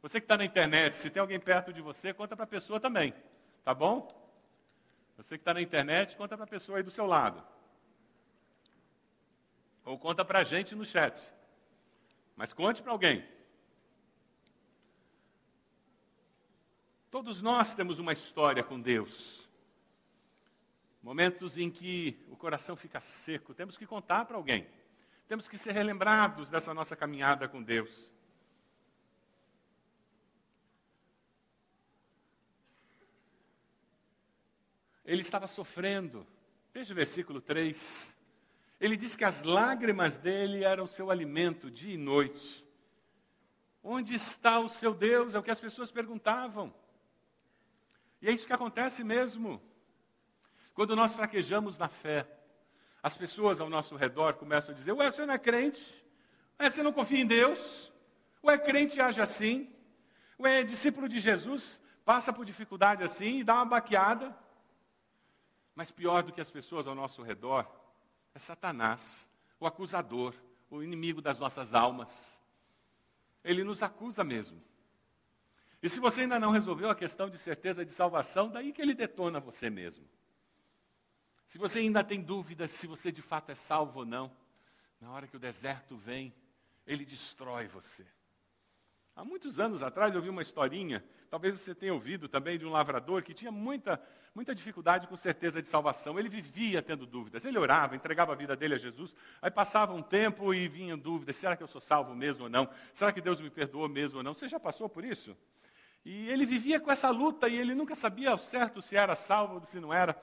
Você 0.00 0.18
que 0.18 0.24
está 0.24 0.38
na 0.38 0.44
internet, 0.46 0.96
se 0.96 1.10
tem 1.10 1.20
alguém 1.20 1.38
perto 1.38 1.70
de 1.70 1.82
você, 1.82 2.14
conta 2.14 2.34
para 2.34 2.44
a 2.44 2.48
pessoa 2.48 2.80
também. 2.80 3.12
Tá 3.62 3.74
bom? 3.74 4.08
Você 5.18 5.36
que 5.36 5.42
está 5.42 5.52
na 5.52 5.60
internet, 5.60 6.16
conta 6.16 6.34
para 6.34 6.44
a 6.44 6.48
pessoa 6.48 6.78
aí 6.78 6.82
do 6.82 6.90
seu 6.90 7.04
lado. 7.04 7.46
Ou 9.84 9.98
conta 9.98 10.24
para 10.24 10.38
a 10.38 10.44
gente 10.44 10.74
no 10.74 10.82
chat. 10.82 11.20
Mas 12.34 12.54
conte 12.54 12.80
para 12.80 12.92
alguém. 12.92 13.22
Todos 17.10 17.42
nós 17.42 17.74
temos 17.74 17.98
uma 17.98 18.14
história 18.14 18.64
com 18.64 18.80
Deus. 18.80 19.46
Momentos 21.02 21.58
em 21.58 21.70
que 21.70 22.18
o 22.30 22.36
coração 22.36 22.76
fica 22.76 22.98
seco, 22.98 23.52
temos 23.52 23.76
que 23.76 23.84
contar 23.84 24.24
para 24.24 24.38
alguém. 24.38 24.66
Temos 25.30 25.46
que 25.46 25.56
ser 25.56 25.70
relembrados 25.70 26.50
dessa 26.50 26.74
nossa 26.74 26.96
caminhada 26.96 27.48
com 27.48 27.62
Deus. 27.62 28.10
Ele 35.04 35.20
estava 35.20 35.46
sofrendo. 35.46 36.26
Veja 36.74 36.92
o 36.92 36.96
versículo 36.96 37.40
3. 37.40 38.12
Ele 38.80 38.96
diz 38.96 39.14
que 39.14 39.22
as 39.22 39.44
lágrimas 39.44 40.18
dele 40.18 40.64
eram 40.64 40.88
seu 40.88 41.12
alimento 41.12 41.70
dia 41.70 41.94
e 41.94 41.96
noite. 41.96 42.66
Onde 43.84 44.16
está 44.16 44.58
o 44.58 44.68
seu 44.68 44.92
Deus? 44.92 45.32
É 45.32 45.38
o 45.38 45.44
que 45.44 45.52
as 45.52 45.60
pessoas 45.60 45.92
perguntavam. 45.92 46.74
E 48.20 48.28
é 48.28 48.32
isso 48.32 48.48
que 48.48 48.52
acontece 48.52 49.04
mesmo. 49.04 49.62
Quando 50.74 50.96
nós 50.96 51.14
fraquejamos 51.14 51.78
na 51.78 51.86
fé, 51.86 52.39
as 53.02 53.16
pessoas 53.16 53.60
ao 53.60 53.70
nosso 53.70 53.96
redor 53.96 54.34
começam 54.34 54.70
a 54.70 54.74
dizer: 54.74 54.92
Ué, 54.92 55.10
você 55.10 55.24
não 55.24 55.34
é 55.34 55.38
crente? 55.38 56.04
Ué, 56.60 56.68
você 56.68 56.82
não 56.82 56.92
confia 56.92 57.20
em 57.20 57.26
Deus? 57.26 57.92
Ué, 58.44 58.58
crente 58.58 59.00
age 59.00 59.20
assim? 59.20 59.72
Ué, 60.38 60.62
discípulo 60.62 61.08
de 61.08 61.18
Jesus 61.18 61.80
passa 62.04 62.32
por 62.32 62.44
dificuldade 62.44 63.02
assim 63.02 63.38
e 63.38 63.44
dá 63.44 63.54
uma 63.54 63.64
baqueada? 63.64 64.36
Mas 65.74 65.90
pior 65.90 66.22
do 66.22 66.32
que 66.32 66.40
as 66.40 66.50
pessoas 66.50 66.86
ao 66.86 66.94
nosso 66.94 67.22
redor 67.22 67.70
é 68.34 68.38
Satanás, 68.38 69.28
o 69.58 69.66
acusador, 69.66 70.34
o 70.70 70.82
inimigo 70.82 71.22
das 71.22 71.38
nossas 71.38 71.74
almas. 71.74 72.38
Ele 73.42 73.64
nos 73.64 73.82
acusa 73.82 74.22
mesmo. 74.22 74.60
E 75.82 75.88
se 75.88 75.98
você 75.98 76.22
ainda 76.22 76.38
não 76.38 76.50
resolveu 76.50 76.90
a 76.90 76.94
questão 76.94 77.30
de 77.30 77.38
certeza 77.38 77.84
de 77.84 77.92
salvação, 77.92 78.50
daí 78.50 78.72
que 78.72 78.82
ele 78.82 78.92
detona 78.92 79.40
você 79.40 79.70
mesmo. 79.70 80.04
Se 81.50 81.58
você 81.58 81.80
ainda 81.80 82.04
tem 82.04 82.22
dúvidas 82.22 82.70
se 82.70 82.86
você 82.86 83.10
de 83.10 83.20
fato 83.20 83.50
é 83.50 83.56
salvo 83.56 83.98
ou 83.98 84.06
não, 84.06 84.30
na 85.00 85.10
hora 85.10 85.26
que 85.26 85.34
o 85.34 85.38
deserto 85.40 85.96
vem, 85.96 86.32
ele 86.86 87.04
destrói 87.04 87.66
você. 87.66 88.06
Há 89.16 89.24
muitos 89.24 89.58
anos 89.58 89.82
atrás 89.82 90.14
eu 90.14 90.22
vi 90.22 90.28
uma 90.28 90.42
historinha, 90.42 91.04
talvez 91.28 91.60
você 91.60 91.74
tenha 91.74 91.92
ouvido 91.92 92.28
também, 92.28 92.56
de 92.56 92.64
um 92.64 92.70
lavrador 92.70 93.24
que 93.24 93.34
tinha 93.34 93.50
muita, 93.50 94.00
muita 94.32 94.54
dificuldade 94.54 95.08
com 95.08 95.16
certeza 95.16 95.60
de 95.60 95.68
salvação. 95.68 96.20
Ele 96.20 96.28
vivia 96.28 96.80
tendo 96.80 97.04
dúvidas. 97.04 97.44
Ele 97.44 97.58
orava, 97.58 97.96
entregava 97.96 98.32
a 98.32 98.36
vida 98.36 98.54
dele 98.54 98.74
a 98.74 98.78
Jesus, 98.78 99.12
aí 99.42 99.50
passava 99.50 99.92
um 99.92 100.02
tempo 100.02 100.54
e 100.54 100.68
vinha 100.68 100.96
dúvidas: 100.96 101.34
será 101.34 101.56
que 101.56 101.64
eu 101.64 101.68
sou 101.68 101.80
salvo 101.80 102.14
mesmo 102.14 102.44
ou 102.44 102.48
não? 102.48 102.70
Será 102.94 103.10
que 103.10 103.20
Deus 103.20 103.40
me 103.40 103.50
perdoou 103.50 103.88
mesmo 103.88 104.18
ou 104.18 104.22
não? 104.22 104.34
Você 104.34 104.46
já 104.46 104.60
passou 104.60 104.88
por 104.88 105.04
isso? 105.04 105.36
E 106.04 106.30
ele 106.30 106.46
vivia 106.46 106.78
com 106.78 106.92
essa 106.92 107.10
luta 107.10 107.48
e 107.48 107.58
ele 107.58 107.74
nunca 107.74 107.96
sabia 107.96 108.30
ao 108.30 108.38
certo 108.38 108.80
se 108.80 108.94
era 108.94 109.16
salvo 109.16 109.56
ou 109.56 109.66
se 109.66 109.80
não 109.80 109.92
era. 109.92 110.16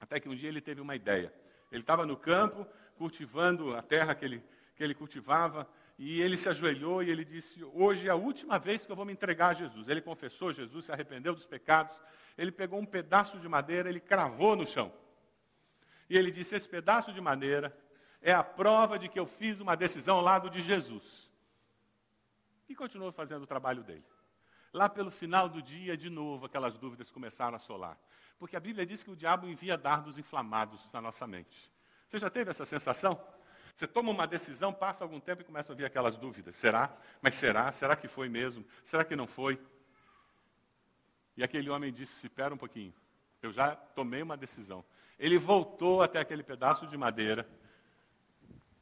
Até 0.00 0.20
que 0.20 0.28
um 0.28 0.34
dia 0.34 0.48
ele 0.48 0.60
teve 0.60 0.80
uma 0.80 0.94
ideia. 0.94 1.32
Ele 1.70 1.82
estava 1.82 2.06
no 2.06 2.16
campo, 2.16 2.66
cultivando 2.96 3.76
a 3.76 3.82
terra 3.82 4.14
que 4.14 4.24
ele, 4.24 4.42
que 4.76 4.82
ele 4.82 4.94
cultivava, 4.94 5.68
e 5.98 6.20
ele 6.20 6.36
se 6.36 6.48
ajoelhou 6.48 7.02
e 7.02 7.10
ele 7.10 7.24
disse: 7.24 7.62
Hoje 7.74 8.06
é 8.06 8.10
a 8.10 8.14
última 8.14 8.58
vez 8.58 8.86
que 8.86 8.92
eu 8.92 8.96
vou 8.96 9.04
me 9.04 9.12
entregar 9.12 9.48
a 9.48 9.54
Jesus. 9.54 9.88
Ele 9.88 10.00
confessou 10.00 10.52
Jesus, 10.52 10.86
se 10.86 10.92
arrependeu 10.92 11.34
dos 11.34 11.44
pecados. 11.44 11.98
Ele 12.36 12.52
pegou 12.52 12.78
um 12.78 12.86
pedaço 12.86 13.38
de 13.38 13.48
madeira, 13.48 13.88
ele 13.88 14.00
cravou 14.00 14.54
no 14.54 14.66
chão. 14.66 14.92
E 16.08 16.16
ele 16.16 16.30
disse: 16.30 16.54
Esse 16.54 16.68
pedaço 16.68 17.12
de 17.12 17.20
madeira 17.20 17.76
é 18.22 18.32
a 18.32 18.44
prova 18.44 18.98
de 18.98 19.08
que 19.08 19.18
eu 19.18 19.26
fiz 19.26 19.60
uma 19.60 19.76
decisão 19.76 20.16
ao 20.16 20.22
lado 20.22 20.48
de 20.48 20.60
Jesus. 20.60 21.28
E 22.68 22.74
continuou 22.74 23.10
fazendo 23.10 23.42
o 23.42 23.46
trabalho 23.46 23.82
dele. 23.82 24.04
Lá 24.72 24.88
pelo 24.88 25.10
final 25.10 25.48
do 25.48 25.62
dia, 25.62 25.96
de 25.96 26.10
novo, 26.10 26.46
aquelas 26.46 26.76
dúvidas 26.76 27.10
começaram 27.10 27.54
a 27.54 27.56
assolar. 27.56 27.98
Porque 28.38 28.56
a 28.56 28.60
Bíblia 28.60 28.86
diz 28.86 29.02
que 29.02 29.10
o 29.10 29.16
diabo 29.16 29.46
envia 29.46 29.76
dardos 29.76 30.18
inflamados 30.18 30.88
na 30.92 31.00
nossa 31.00 31.26
mente. 31.26 31.70
Você 32.06 32.18
já 32.18 32.30
teve 32.30 32.50
essa 32.50 32.64
sensação? 32.64 33.20
Você 33.74 33.86
toma 33.86 34.10
uma 34.10 34.26
decisão, 34.26 34.72
passa 34.72 35.04
algum 35.04 35.20
tempo 35.20 35.42
e 35.42 35.44
começa 35.44 35.70
a 35.70 35.72
ouvir 35.72 35.84
aquelas 35.84 36.16
dúvidas. 36.16 36.56
Será? 36.56 36.96
Mas 37.20 37.34
será? 37.34 37.70
Será 37.72 37.94
que 37.96 38.08
foi 38.08 38.28
mesmo? 38.28 38.64
Será 38.84 39.04
que 39.04 39.14
não 39.14 39.26
foi? 39.26 39.60
E 41.36 41.44
aquele 41.44 41.70
homem 41.70 41.92
disse: 41.92 42.26
Espera 42.26 42.54
um 42.54 42.58
pouquinho, 42.58 42.92
eu 43.42 43.52
já 43.52 43.76
tomei 43.76 44.22
uma 44.22 44.36
decisão. 44.36 44.84
Ele 45.18 45.38
voltou 45.38 46.02
até 46.02 46.18
aquele 46.20 46.42
pedaço 46.42 46.86
de 46.86 46.96
madeira 46.96 47.48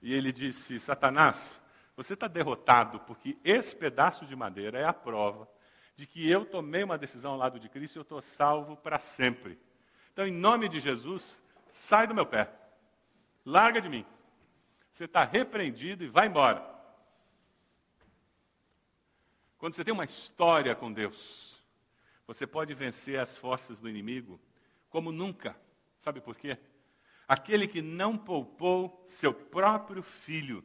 e 0.00 0.14
ele 0.14 0.32
disse: 0.32 0.78
Satanás, 0.78 1.60
você 1.96 2.14
está 2.14 2.28
derrotado 2.28 3.00
porque 3.00 3.38
esse 3.42 3.74
pedaço 3.74 4.24
de 4.24 4.36
madeira 4.36 4.78
é 4.78 4.84
a 4.84 4.92
prova 4.92 5.48
de 5.96 6.06
que 6.06 6.30
eu 6.30 6.44
tomei 6.44 6.84
uma 6.84 6.98
decisão 6.98 7.32
ao 7.32 7.38
lado 7.38 7.58
de 7.58 7.68
Cristo 7.68 7.96
e 7.96 7.98
eu 7.98 8.02
estou 8.02 8.20
salvo 8.20 8.76
para 8.76 9.00
sempre. 9.00 9.58
Então, 10.12 10.26
em 10.26 10.32
nome 10.32 10.68
de 10.68 10.78
Jesus, 10.78 11.42
sai 11.70 12.06
do 12.06 12.14
meu 12.14 12.26
pé. 12.26 12.52
Larga 13.44 13.80
de 13.80 13.88
mim. 13.88 14.04
Você 14.92 15.04
está 15.04 15.24
repreendido 15.24 16.04
e 16.04 16.08
vai 16.08 16.26
embora. 16.26 16.76
Quando 19.58 19.74
você 19.74 19.84
tem 19.84 19.92
uma 19.92 20.04
história 20.04 20.74
com 20.74 20.92
Deus, 20.92 21.62
você 22.26 22.46
pode 22.46 22.74
vencer 22.74 23.18
as 23.18 23.36
forças 23.36 23.80
do 23.80 23.88
inimigo 23.88 24.38
como 24.90 25.10
nunca. 25.10 25.56
Sabe 25.98 26.20
por 26.20 26.36
quê? 26.36 26.58
Aquele 27.26 27.66
que 27.66 27.82
não 27.82 28.16
poupou 28.16 29.04
seu 29.08 29.32
próprio 29.32 30.02
filho, 30.02 30.64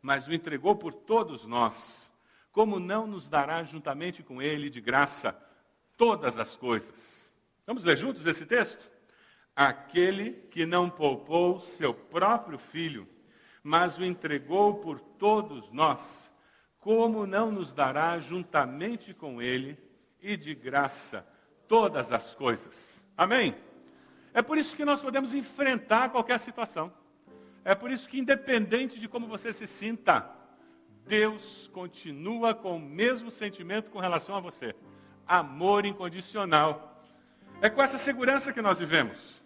mas 0.00 0.26
o 0.26 0.32
entregou 0.32 0.76
por 0.76 0.92
todos 0.92 1.44
nós, 1.44 2.07
como 2.58 2.80
não 2.80 3.06
nos 3.06 3.28
dará 3.28 3.62
juntamente 3.62 4.20
com 4.20 4.42
ele 4.42 4.68
de 4.68 4.80
graça 4.80 5.32
todas 5.96 6.36
as 6.36 6.56
coisas? 6.56 7.32
Vamos 7.64 7.84
ler 7.84 7.96
juntos 7.96 8.26
esse 8.26 8.44
texto? 8.46 8.84
Aquele 9.54 10.32
que 10.50 10.66
não 10.66 10.90
poupou 10.90 11.60
seu 11.60 11.94
próprio 11.94 12.58
filho, 12.58 13.08
mas 13.62 13.96
o 13.96 14.04
entregou 14.04 14.74
por 14.74 14.98
todos 14.98 15.70
nós, 15.70 16.32
como 16.80 17.28
não 17.28 17.52
nos 17.52 17.72
dará 17.72 18.18
juntamente 18.18 19.14
com 19.14 19.40
ele 19.40 19.78
e 20.20 20.36
de 20.36 20.52
graça 20.52 21.24
todas 21.68 22.10
as 22.10 22.34
coisas? 22.34 22.98
Amém? 23.16 23.54
É 24.34 24.42
por 24.42 24.58
isso 24.58 24.74
que 24.74 24.84
nós 24.84 25.00
podemos 25.00 25.32
enfrentar 25.32 26.08
qualquer 26.08 26.40
situação. 26.40 26.92
É 27.64 27.76
por 27.76 27.88
isso 27.88 28.08
que, 28.08 28.18
independente 28.18 28.98
de 28.98 29.06
como 29.06 29.28
você 29.28 29.52
se 29.52 29.68
sinta, 29.68 30.37
Deus 31.08 31.70
continua 31.72 32.54
com 32.54 32.76
o 32.76 32.80
mesmo 32.80 33.30
sentimento 33.30 33.90
com 33.90 33.98
relação 33.98 34.36
a 34.36 34.40
você. 34.40 34.76
Amor 35.26 35.86
incondicional. 35.86 37.02
É 37.62 37.70
com 37.70 37.82
essa 37.82 37.96
segurança 37.96 38.52
que 38.52 38.60
nós 38.60 38.78
vivemos. 38.78 39.42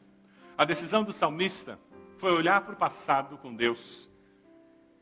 A 0.58 0.64
decisão 0.64 1.04
do 1.04 1.12
salmista 1.12 1.78
foi 2.18 2.32
olhar 2.32 2.60
para 2.62 2.74
o 2.74 2.76
passado 2.76 3.38
com 3.38 3.54
Deus, 3.54 4.10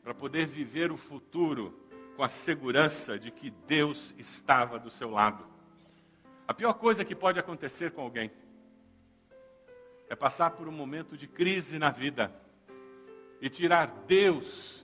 para 0.03 0.13
poder 0.13 0.45
viver 0.45 0.91
o 0.91 0.97
futuro 0.97 1.77
com 2.15 2.23
a 2.23 2.29
segurança 2.29 3.17
de 3.17 3.31
que 3.31 3.49
Deus 3.49 4.13
estava 4.17 4.77
do 4.77 4.91
seu 4.91 5.09
lado. 5.09 5.43
A 6.47 6.53
pior 6.53 6.73
coisa 6.73 7.03
que 7.03 7.15
pode 7.15 7.39
acontecer 7.39 7.91
com 7.91 8.01
alguém 8.01 8.31
é 10.07 10.15
passar 10.15 10.51
por 10.51 10.67
um 10.67 10.71
momento 10.71 11.17
de 11.17 11.27
crise 11.27 11.79
na 11.79 11.89
vida 11.89 12.31
e 13.41 13.49
tirar 13.49 13.87
Deus 14.05 14.80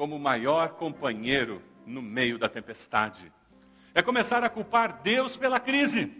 como 0.00 0.16
o 0.16 0.18
maior 0.18 0.70
companheiro 0.76 1.60
no 1.84 2.00
meio 2.00 2.38
da 2.38 2.48
tempestade. 2.48 3.30
É 3.94 4.00
começar 4.00 4.42
a 4.42 4.48
culpar 4.48 5.02
Deus 5.02 5.36
pela 5.36 5.60
crise. 5.60 6.10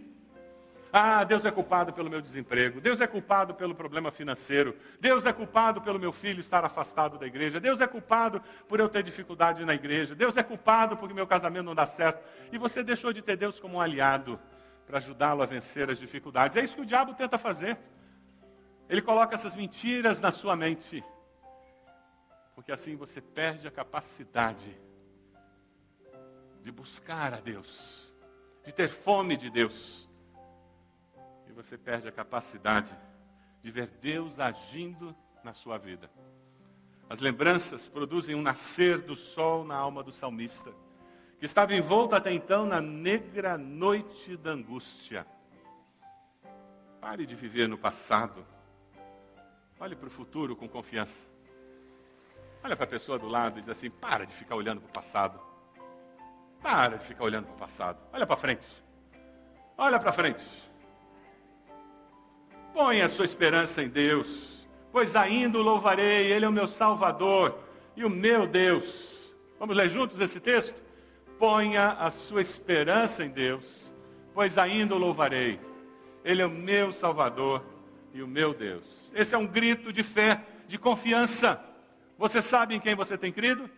Ah, 0.93 1.25
Deus 1.25 1.47
é 1.47 1.51
culpado 1.51 1.91
pelo 1.91 2.11
meu 2.11 2.21
desemprego, 2.21 2.79
Deus 2.79 3.01
é 3.01 3.07
culpado 3.07 3.55
pelo 3.55 3.75
problema 3.75 4.11
financeiro, 4.11 4.77
Deus 5.01 5.25
é 5.25 5.33
culpado 5.33 5.81
pelo 5.81 5.99
meu 5.99 6.13
filho 6.13 6.43
estar 6.43 6.63
afastado 6.63 7.17
da 7.17 7.27
igreja, 7.27 7.59
Deus 7.59 7.81
é 7.81 7.87
culpado 7.87 8.43
por 8.69 8.81
eu 8.81 8.89
ter 8.89 9.03
dificuldade 9.03 9.65
na 9.65 9.73
igreja, 9.73 10.15
Deus 10.15 10.37
é 10.37 10.43
culpado 10.43 10.99
porque 10.99 11.15
meu 11.15 11.27
casamento 11.27 11.65
não 11.65 11.75
dá 11.75 11.87
certo. 11.87 12.23
E 12.53 12.59
você 12.59 12.83
deixou 12.83 13.15
de 13.15 13.23
ter 13.23 13.39
Deus 13.39 13.59
como 13.59 13.79
um 13.79 13.81
aliado 13.81 14.39
para 14.87 14.99
ajudá-lo 14.99 15.43
a 15.43 15.47
vencer 15.47 15.89
as 15.89 15.99
dificuldades. 15.99 16.55
É 16.55 16.63
isso 16.63 16.75
que 16.75 16.83
o 16.83 16.87
diabo 16.87 17.15
tenta 17.15 17.39
fazer. 17.39 17.79
Ele 18.91 19.01
coloca 19.01 19.35
essas 19.35 19.57
mentiras 19.57 20.21
na 20.21 20.31
sua 20.31 20.55
mente, 20.55 21.03
porque 22.71 22.81
assim 22.81 22.95
você 22.95 23.21
perde 23.21 23.67
a 23.67 23.71
capacidade 23.71 24.81
de 26.63 26.71
buscar 26.71 27.35
a 27.35 27.41
Deus, 27.41 28.15
de 28.63 28.71
ter 28.71 28.89
fome 28.89 29.37
de 29.37 29.51
Deus 29.51 30.09
e 31.49 31.53
você 31.53 31.77
perde 31.77 32.07
a 32.07 32.13
capacidade 32.13 32.97
de 33.61 33.73
ver 33.73 33.89
Deus 34.01 34.39
agindo 34.39 35.13
na 35.43 35.53
sua 35.53 35.79
vida. 35.79 36.09
As 37.09 37.19
lembranças 37.19 37.89
produzem 37.89 38.37
um 38.37 38.43
nascer 38.43 39.01
do 39.01 39.17
sol 39.17 39.65
na 39.65 39.75
alma 39.75 40.01
do 40.05 40.13
salmista, 40.13 40.73
que 41.41 41.47
estava 41.47 41.75
envolto 41.75 42.15
até 42.15 42.33
então 42.33 42.65
na 42.65 42.81
negra 42.81 43.59
noite 43.59 44.37
da 44.37 44.53
angústia. 44.53 45.27
Pare 47.01 47.27
de 47.27 47.35
viver 47.35 47.69
no 47.69 47.77
passado. 47.77 48.47
Olhe 49.81 49.97
para 49.97 50.07
o 50.07 50.11
futuro 50.11 50.55
com 50.55 50.69
confiança. 50.69 51.30
Olha 52.63 52.77
para 52.77 52.85
a 52.85 52.89
pessoa 52.89 53.19
do 53.19 53.27
lado 53.27 53.59
e 53.59 53.63
diz 53.63 53.71
assim: 53.71 53.91
para 53.91 54.27
de 54.27 54.35
ficar 54.35 54.55
olhando 54.55 54.81
para 54.81 54.89
o 54.89 54.93
passado. 54.93 55.41
Para 56.63 56.99
de 56.99 57.05
ficar 57.07 57.25
olhando 57.25 57.47
para 57.47 57.55
o 57.55 57.59
passado. 57.59 57.99
Olha 58.13 58.27
para 58.27 58.37
frente. 58.37 58.67
Olha 59.77 59.99
para 59.99 60.13
frente. 60.13 60.45
Põe 62.75 63.01
a 63.01 63.09
sua 63.09 63.25
esperança 63.25 63.83
em 63.83 63.89
Deus, 63.89 64.69
pois 64.93 65.17
ainda 65.17 65.59
o 65.59 65.63
louvarei, 65.63 66.31
Ele 66.33 66.45
é 66.45 66.49
o 66.49 66.53
meu 66.53 66.69
Salvador 66.69 67.59
e 67.97 68.05
o 68.05 68.11
meu 68.11 68.47
Deus. 68.47 69.35
Vamos 69.59 69.77
ler 69.77 69.91
juntos 69.91 70.21
esse 70.21 70.39
texto? 70.39 70.81
Ponha 71.39 71.93
a 71.93 72.11
sua 72.11 72.41
esperança 72.41 73.25
em 73.25 73.31
Deus, 73.31 73.91
pois 74.35 74.59
ainda 74.59 74.95
o 74.95 74.99
louvarei, 74.99 75.59
Ele 76.23 76.43
é 76.43 76.47
o 76.47 76.51
meu 76.51 76.93
Salvador 76.93 77.65
e 78.13 78.23
o 78.23 78.29
meu 78.29 78.53
Deus. 78.53 78.85
Esse 79.15 79.35
é 79.35 79.39
um 79.39 79.47
grito 79.47 79.93
de 79.93 80.03
fé, 80.03 80.45
de 80.69 80.79
confiança. 80.79 81.70
Você 82.21 82.43
sabe 82.43 82.75
em 82.75 82.81
quem 82.81 82.95
você 82.95 83.17
tem 83.17 83.33
crido? 83.33 83.71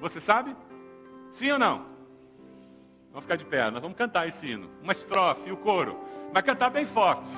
Você 0.00 0.22
sabe? 0.22 0.56
Sim 1.30 1.52
ou 1.52 1.58
não? 1.58 1.84
Vamos 3.10 3.24
ficar 3.24 3.36
de 3.36 3.44
pé, 3.44 3.70
nós 3.70 3.82
vamos 3.82 3.98
cantar 3.98 4.26
esse 4.26 4.46
hino. 4.46 4.70
Uma 4.82 4.94
estrofe, 4.94 5.52
o 5.52 5.56
coro. 5.58 6.00
Vai 6.32 6.42
cantar 6.42 6.70
bem 6.70 6.86
forte. 6.86 7.28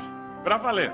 Para 0.45 0.57
valer. 0.57 0.93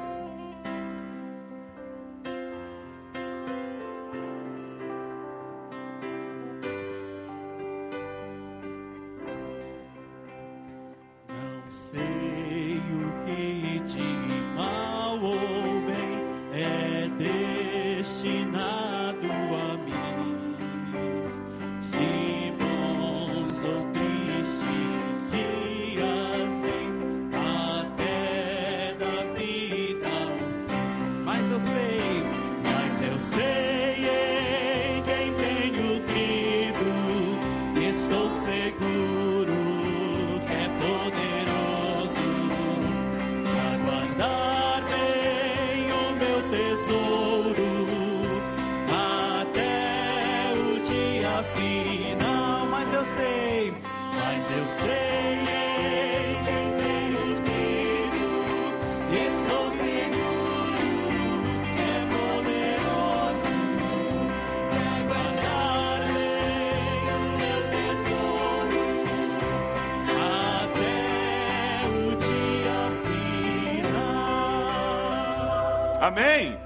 Amém? 76.04 76.60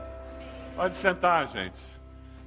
Pode 0.75 0.97
sentar, 0.97 1.47
gente. 1.47 1.79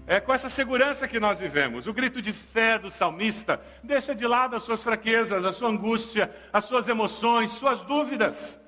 É 0.06 0.20
com 0.20 0.34
essa 0.34 0.50
segurança 0.50 1.08
que 1.08 1.22
nós 1.22 1.40
vivemos. 1.40 1.88
O 1.88 1.94
grito 1.94 2.22
de 2.22 2.34
fé 2.34 2.78
do 2.78 2.92
salmista 2.92 3.64
deixa 3.82 4.14
de 4.14 4.28
lado 4.28 4.58
as 4.58 4.64
suas 4.64 4.84
fraquezas, 4.84 5.46
a 5.46 5.54
sua 5.54 5.70
angústia, 5.70 6.36
as 6.52 6.66
suas 6.66 6.90
emoções, 6.90 7.52
suas 7.52 7.80
dúvidas. 7.80 8.60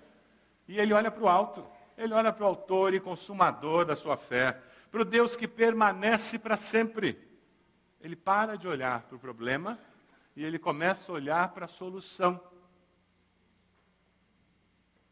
E 0.70 0.80
ele 0.80 0.94
olha 0.94 1.12
para 1.12 1.22
o 1.22 1.28
alto. 1.28 1.68
Ele 1.98 2.14
olha 2.14 2.32
para 2.32 2.46
o 2.46 2.48
autor 2.48 2.94
e 2.94 3.00
consumador 3.02 3.84
da 3.84 3.94
sua 3.94 4.16
fé, 4.16 4.58
para 4.90 5.02
o 5.02 5.06
Deus 5.06 5.36
que 5.36 5.46
permanece 5.46 6.40
para 6.40 6.56
sempre. 6.56 7.20
Ele 8.00 8.16
para 8.16 8.56
de 8.58 8.70
olhar 8.70 9.02
para 9.02 9.18
o 9.18 9.20
problema 9.20 9.78
e 10.34 10.46
ele 10.46 10.58
começa 10.58 11.12
a 11.12 11.16
olhar 11.16 11.50
para 11.50 11.66
a 11.66 11.68
solução. 11.68 12.40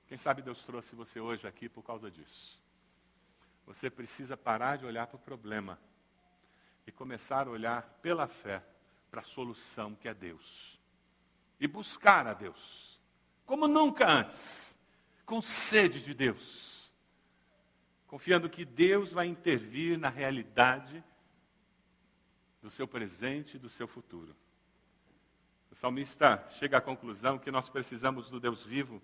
Quem 0.08 0.18
sabe 0.18 0.42
Deus 0.42 0.64
trouxe 0.64 0.96
você 0.96 1.20
hoje 1.20 1.46
aqui 1.46 1.68
por 1.68 1.84
causa 1.84 2.10
disso. 2.10 2.61
Você 3.66 3.90
precisa 3.90 4.36
parar 4.36 4.78
de 4.78 4.86
olhar 4.86 5.08
para 5.08 5.16
o 5.16 5.20
problema 5.20 5.80
e 6.86 6.92
começar 6.92 7.48
a 7.48 7.52
olhar 7.52 7.84
pela 8.02 8.28
fé 8.28 8.64
para 9.10 9.22
a 9.22 9.26
solução 9.26 9.96
que 9.96 10.08
é 10.08 10.14
Deus. 10.14 10.80
E 11.60 11.68
buscar 11.68 12.26
a 12.26 12.34
Deus, 12.34 13.00
como 13.46 13.68
nunca 13.68 14.10
antes, 14.10 14.76
com 15.26 15.42
sede 15.42 16.04
de 16.04 16.14
Deus, 16.14 16.92
confiando 18.08 18.50
que 18.50 18.66
Deus 18.66 19.12
vai 19.12 19.28
intervir 19.28 19.98
na 19.98 20.10
realidade 20.10 21.04
do 22.62 22.70
seu 22.70 22.88
presente 22.88 23.56
e 23.56 23.60
do 23.60 23.70
seu 23.70 23.88
futuro. 23.88 24.36
O 25.72 25.76
salmista 25.76 26.46
chega 26.60 26.78
à 26.78 26.82
conclusão 26.82 27.40
que 27.40 27.50
nós 27.50 27.70
precisamos 27.70 28.30
do 28.30 28.40
Deus 28.40 28.66
vivo, 28.66 29.02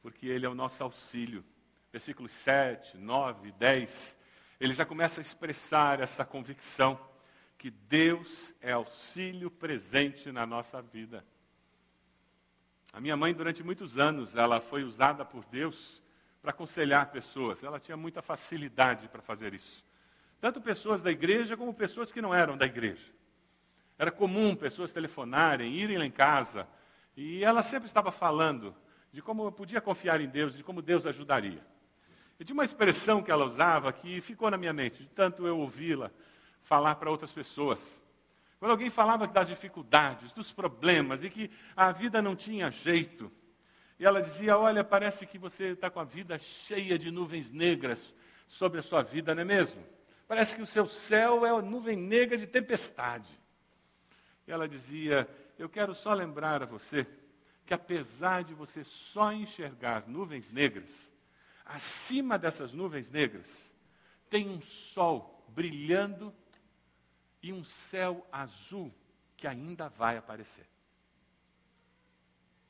porque 0.00 0.26
Ele 0.26 0.46
é 0.46 0.48
o 0.48 0.54
nosso 0.54 0.82
auxílio. 0.82 1.44
Versículos 1.92 2.32
7, 2.32 2.96
9, 2.96 3.52
10, 3.52 4.18
ele 4.58 4.72
já 4.72 4.86
começa 4.86 5.20
a 5.20 5.22
expressar 5.22 6.00
essa 6.00 6.24
convicção 6.24 6.98
que 7.58 7.70
Deus 7.70 8.54
é 8.60 8.72
auxílio 8.72 9.50
presente 9.50 10.32
na 10.32 10.46
nossa 10.46 10.80
vida. 10.80 11.24
A 12.92 13.00
minha 13.00 13.16
mãe, 13.16 13.34
durante 13.34 13.62
muitos 13.62 13.98
anos, 13.98 14.34
ela 14.34 14.60
foi 14.60 14.84
usada 14.84 15.24
por 15.24 15.44
Deus 15.44 16.02
para 16.40 16.50
aconselhar 16.50 17.12
pessoas. 17.12 17.62
Ela 17.62 17.78
tinha 17.78 17.96
muita 17.96 18.20
facilidade 18.20 19.08
para 19.08 19.22
fazer 19.22 19.54
isso. 19.54 19.84
Tanto 20.40 20.60
pessoas 20.60 21.02
da 21.02 21.10
igreja 21.10 21.56
como 21.56 21.72
pessoas 21.72 22.10
que 22.10 22.20
não 22.20 22.34
eram 22.34 22.56
da 22.56 22.66
igreja. 22.66 23.12
Era 23.96 24.10
comum 24.10 24.56
pessoas 24.56 24.92
telefonarem, 24.92 25.72
irem 25.74 25.98
lá 25.98 26.04
em 26.04 26.10
casa, 26.10 26.66
e 27.16 27.44
ela 27.44 27.62
sempre 27.62 27.86
estava 27.86 28.10
falando 28.10 28.74
de 29.12 29.22
como 29.22 29.44
eu 29.44 29.52
podia 29.52 29.80
confiar 29.80 30.20
em 30.20 30.28
Deus, 30.28 30.56
de 30.56 30.64
como 30.64 30.82
Deus 30.82 31.06
ajudaria. 31.06 31.64
E 32.42 32.44
tinha 32.44 32.54
uma 32.54 32.64
expressão 32.64 33.22
que 33.22 33.30
ela 33.30 33.44
usava 33.44 33.92
que 33.92 34.20
ficou 34.20 34.50
na 34.50 34.56
minha 34.56 34.72
mente, 34.72 35.04
de 35.04 35.08
tanto 35.10 35.46
eu 35.46 35.60
ouvi-la 35.60 36.10
falar 36.64 36.96
para 36.96 37.08
outras 37.08 37.30
pessoas. 37.30 38.02
Quando 38.58 38.72
alguém 38.72 38.90
falava 38.90 39.28
das 39.28 39.46
dificuldades, 39.46 40.32
dos 40.32 40.50
problemas 40.50 41.22
e 41.22 41.30
que 41.30 41.52
a 41.76 41.92
vida 41.92 42.20
não 42.20 42.34
tinha 42.34 42.68
jeito, 42.68 43.30
e 43.96 44.04
ela 44.04 44.20
dizia: 44.20 44.58
Olha, 44.58 44.82
parece 44.82 45.24
que 45.24 45.38
você 45.38 45.66
está 45.68 45.88
com 45.88 46.00
a 46.00 46.04
vida 46.04 46.36
cheia 46.36 46.98
de 46.98 47.12
nuvens 47.12 47.52
negras 47.52 48.12
sobre 48.48 48.80
a 48.80 48.82
sua 48.82 49.02
vida, 49.02 49.36
não 49.36 49.42
é 49.42 49.44
mesmo? 49.44 49.80
Parece 50.26 50.56
que 50.56 50.62
o 50.62 50.66
seu 50.66 50.88
céu 50.88 51.46
é 51.46 51.52
uma 51.52 51.62
nuvem 51.62 51.96
negra 51.96 52.36
de 52.36 52.48
tempestade. 52.48 53.38
E 54.48 54.50
ela 54.50 54.66
dizia: 54.66 55.28
Eu 55.56 55.68
quero 55.68 55.94
só 55.94 56.12
lembrar 56.12 56.60
a 56.60 56.66
você 56.66 57.06
que, 57.64 57.72
apesar 57.72 58.42
de 58.42 58.52
você 58.52 58.82
só 58.82 59.32
enxergar 59.32 60.08
nuvens 60.08 60.50
negras, 60.50 61.11
acima 61.72 62.38
dessas 62.38 62.72
nuvens 62.72 63.10
negras 63.10 63.72
tem 64.28 64.48
um 64.48 64.60
sol 64.60 65.44
brilhando 65.48 66.34
e 67.42 67.52
um 67.52 67.64
céu 67.64 68.26
azul 68.30 68.92
que 69.36 69.46
ainda 69.46 69.88
vai 69.88 70.16
aparecer. 70.16 70.68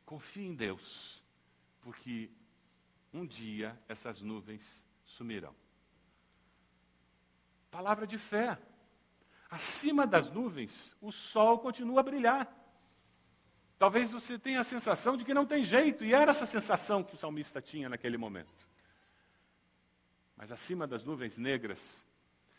Confie 0.06 0.46
em 0.46 0.54
Deus, 0.54 1.22
porque 1.80 2.30
um 3.12 3.26
dia 3.26 3.78
essas 3.88 4.22
nuvens 4.22 4.84
sumirão. 5.04 5.54
Palavra 7.70 8.06
de 8.06 8.18
fé. 8.18 8.58
Acima 9.50 10.06
das 10.06 10.30
nuvens, 10.30 10.96
o 11.00 11.12
sol 11.12 11.58
continua 11.58 12.00
a 12.00 12.04
brilhar. 12.04 12.50
Talvez 13.78 14.10
você 14.10 14.38
tenha 14.38 14.60
a 14.60 14.64
sensação 14.64 15.16
de 15.16 15.24
que 15.24 15.34
não 15.34 15.44
tem 15.44 15.64
jeito, 15.64 16.04
e 16.04 16.14
era 16.14 16.30
essa 16.30 16.46
sensação 16.46 17.02
que 17.02 17.14
o 17.14 17.18
salmista 17.18 17.60
tinha 17.60 17.88
naquele 17.88 18.16
momento. 18.16 18.71
Mas 20.36 20.50
acima 20.50 20.86
das 20.86 21.04
nuvens 21.04 21.36
negras, 21.36 22.04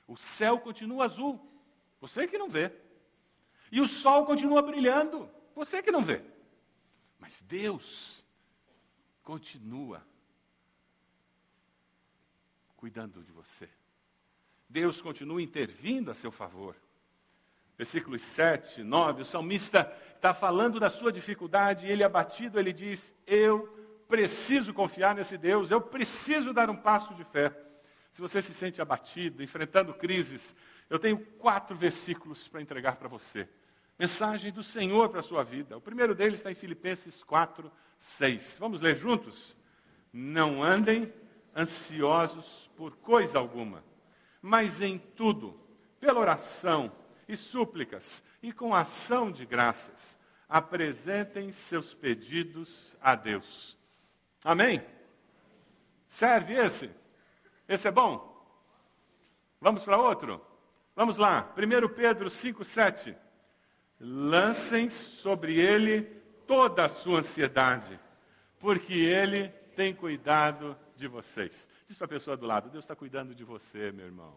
o 0.08 0.16
céu 0.16 0.60
continua 0.60 1.06
azul, 1.06 1.40
você 2.00 2.28
que 2.28 2.38
não 2.38 2.50
vê. 2.50 2.72
E 3.72 3.82
o 3.82 3.88
sol 3.88 4.26
continua 4.26 4.62
brilhando, 4.62 5.30
você 5.56 5.82
que 5.82 5.92
não 5.92 6.04
vê. 6.04 6.22
Mas 7.20 7.42
Deus 7.42 8.24
continua 9.24 10.06
cuidando 12.76 13.24
de 13.24 13.32
você. 13.32 13.70
Deus 14.68 15.02
continua 15.02 15.42
intervindo 15.42 16.12
a 16.12 16.14
seu 16.14 16.32
favor. 16.32 16.76
Versículos 17.78 18.22
7, 18.22 18.84
9, 18.84 19.22
o 19.22 19.26
salmista 19.26 19.92
está 20.16 20.34
falando 20.34 20.80
da 20.80 20.90
sua 20.90 21.12
dificuldade 21.12 21.88
ele 21.88 22.04
abatido, 22.04 22.60
ele 22.60 22.72
diz: 22.72 23.14
Eu 23.26 23.83
preciso 24.14 24.76
confiar 24.76 25.16
nesse 25.16 25.40
Deus, 25.40 25.72
eu 25.72 25.82
preciso 25.82 26.54
dar 26.54 26.70
um 26.70 26.76
passo 26.76 27.16
de 27.16 27.24
fé. 27.24 27.52
Se 28.12 28.22
você 28.22 28.44
se 28.44 28.54
sente 28.54 28.80
abatido, 28.80 29.42
enfrentando 29.42 29.92
crises, 29.92 30.56
eu 30.88 31.00
tenho 31.00 31.18
quatro 31.18 31.76
versículos 31.76 32.48
para 32.48 32.62
entregar 32.62 32.98
para 32.98 33.08
você. 33.08 33.50
Mensagem 33.98 34.52
do 34.52 34.62
Senhor 34.62 35.10
para 35.10 35.22
a 35.22 35.24
sua 35.24 35.44
vida. 35.44 35.76
O 35.76 35.82
primeiro 35.82 36.14
deles 36.14 36.42
está 36.42 36.52
em 36.52 36.54
Filipenses 36.56 37.24
4, 37.24 37.72
6. 37.98 38.58
Vamos 38.60 38.82
ler 38.82 38.96
juntos? 38.96 39.58
Não 40.14 40.62
andem 40.62 41.12
ansiosos 41.58 42.70
por 42.78 42.96
coisa 42.98 43.40
alguma, 43.40 43.84
mas 44.44 44.80
em 44.80 45.00
tudo, 45.00 45.60
pela 46.00 46.20
oração 46.20 46.92
e 47.28 47.36
súplicas 47.36 48.22
e 48.44 48.54
com 48.54 48.76
ação 48.76 49.32
de 49.32 49.44
graças, 49.44 50.16
apresentem 50.48 51.52
seus 51.52 51.96
pedidos 51.96 52.96
a 53.02 53.16
Deus. 53.16 53.76
Amém? 54.44 54.84
Serve 56.10 56.54
esse? 56.54 56.90
Esse 57.68 57.88
é 57.88 57.92
bom? 57.92 58.32
Vamos 59.60 59.84
para 59.84 59.98
outro? 59.98 60.46
Vamos 60.96 61.18
lá, 61.18 61.52
1 61.58 61.90
Pedro 61.96 62.30
5, 62.30 62.64
7. 62.64 63.16
Lancem 64.00 64.90
sobre 64.90 65.60
ele 65.60 66.04
toda 66.46 66.86
a 66.86 66.90
sua 66.90 67.20
ansiedade, 67.20 68.00
porque 68.60 68.94
ele 68.94 69.48
tem 69.76 69.94
cuidado 69.94 70.78
de 70.96 71.08
vocês. 71.08 71.68
Diz 71.88 71.98
para 71.98 72.06
a 72.06 72.10
pessoa 72.10 72.38
do 72.38 72.46
lado: 72.46 72.70
Deus 72.70 72.84
está 72.84 72.96
cuidando 72.96 73.34
de 73.34 73.44
você, 73.44 73.92
meu 73.92 74.06
irmão. 74.06 74.36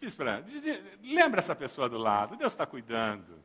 Diz 0.00 0.14
para 0.14 0.42
lembra 1.02 1.40
essa 1.40 1.54
pessoa 1.54 1.88
do 1.88 1.98
lado: 1.98 2.36
Deus 2.36 2.52
está 2.52 2.64
cuidando. 2.64 3.42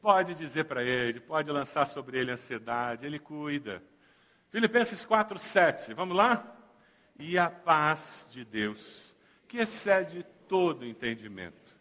Pode 0.00 0.34
dizer 0.34 0.64
para 0.64 0.82
ele, 0.82 1.20
pode 1.20 1.50
lançar 1.50 1.86
sobre 1.86 2.18
ele 2.18 2.32
ansiedade, 2.32 3.06
ele 3.06 3.18
cuida. 3.18 3.82
Filipenses 4.52 5.02
4, 5.02 5.38
7, 5.38 5.94
vamos 5.94 6.14
lá? 6.14 6.54
E 7.18 7.38
a 7.38 7.48
paz 7.48 8.28
de 8.30 8.44
Deus, 8.44 9.16
que 9.48 9.56
excede 9.56 10.26
todo 10.46 10.84
entendimento, 10.84 11.74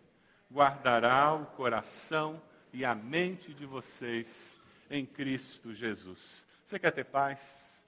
guardará 0.50 1.34
o 1.34 1.48
coração 1.48 2.42
e 2.72 2.86
a 2.86 2.96
mente 2.96 3.54
de 3.54 3.66
vocês 3.66 4.58
em 4.90 5.06
Cristo 5.06 5.74
Jesus. 5.74 6.48
Você 6.66 6.80
quer 6.80 6.92
ter 6.92 7.04
paz? 7.04 7.84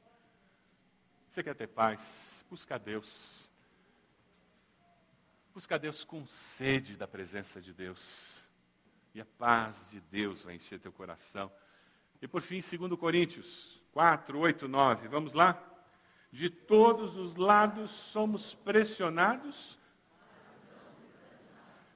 Você 1.29 1.41
quer 1.41 1.55
ter 1.55 1.67
paz? 1.67 2.43
Busca 2.49 2.75
a 2.75 2.77
Deus. 2.77 3.49
Busca 5.53 5.75
a 5.75 5.77
Deus 5.77 6.03
com 6.03 6.27
sede 6.27 6.97
da 6.97 7.07
presença 7.07 7.61
de 7.61 7.71
Deus. 7.71 8.43
E 9.15 9.21
a 9.21 9.25
paz 9.25 9.89
de 9.89 10.01
Deus 10.01 10.43
vai 10.43 10.55
encher 10.55 10.77
teu 10.77 10.91
coração. 10.91 11.49
E 12.21 12.27
por 12.27 12.41
fim, 12.41 12.59
2 12.59 12.99
Coríntios 12.99 13.81
4, 13.93 14.38
8, 14.38 14.67
9. 14.67 15.08
Vamos 15.08 15.34
lá? 15.34 15.62
De 16.32 16.49
todos 16.49 17.15
os 17.15 17.36
lados 17.36 17.91
somos 17.91 18.56
pressionados. 18.56 19.79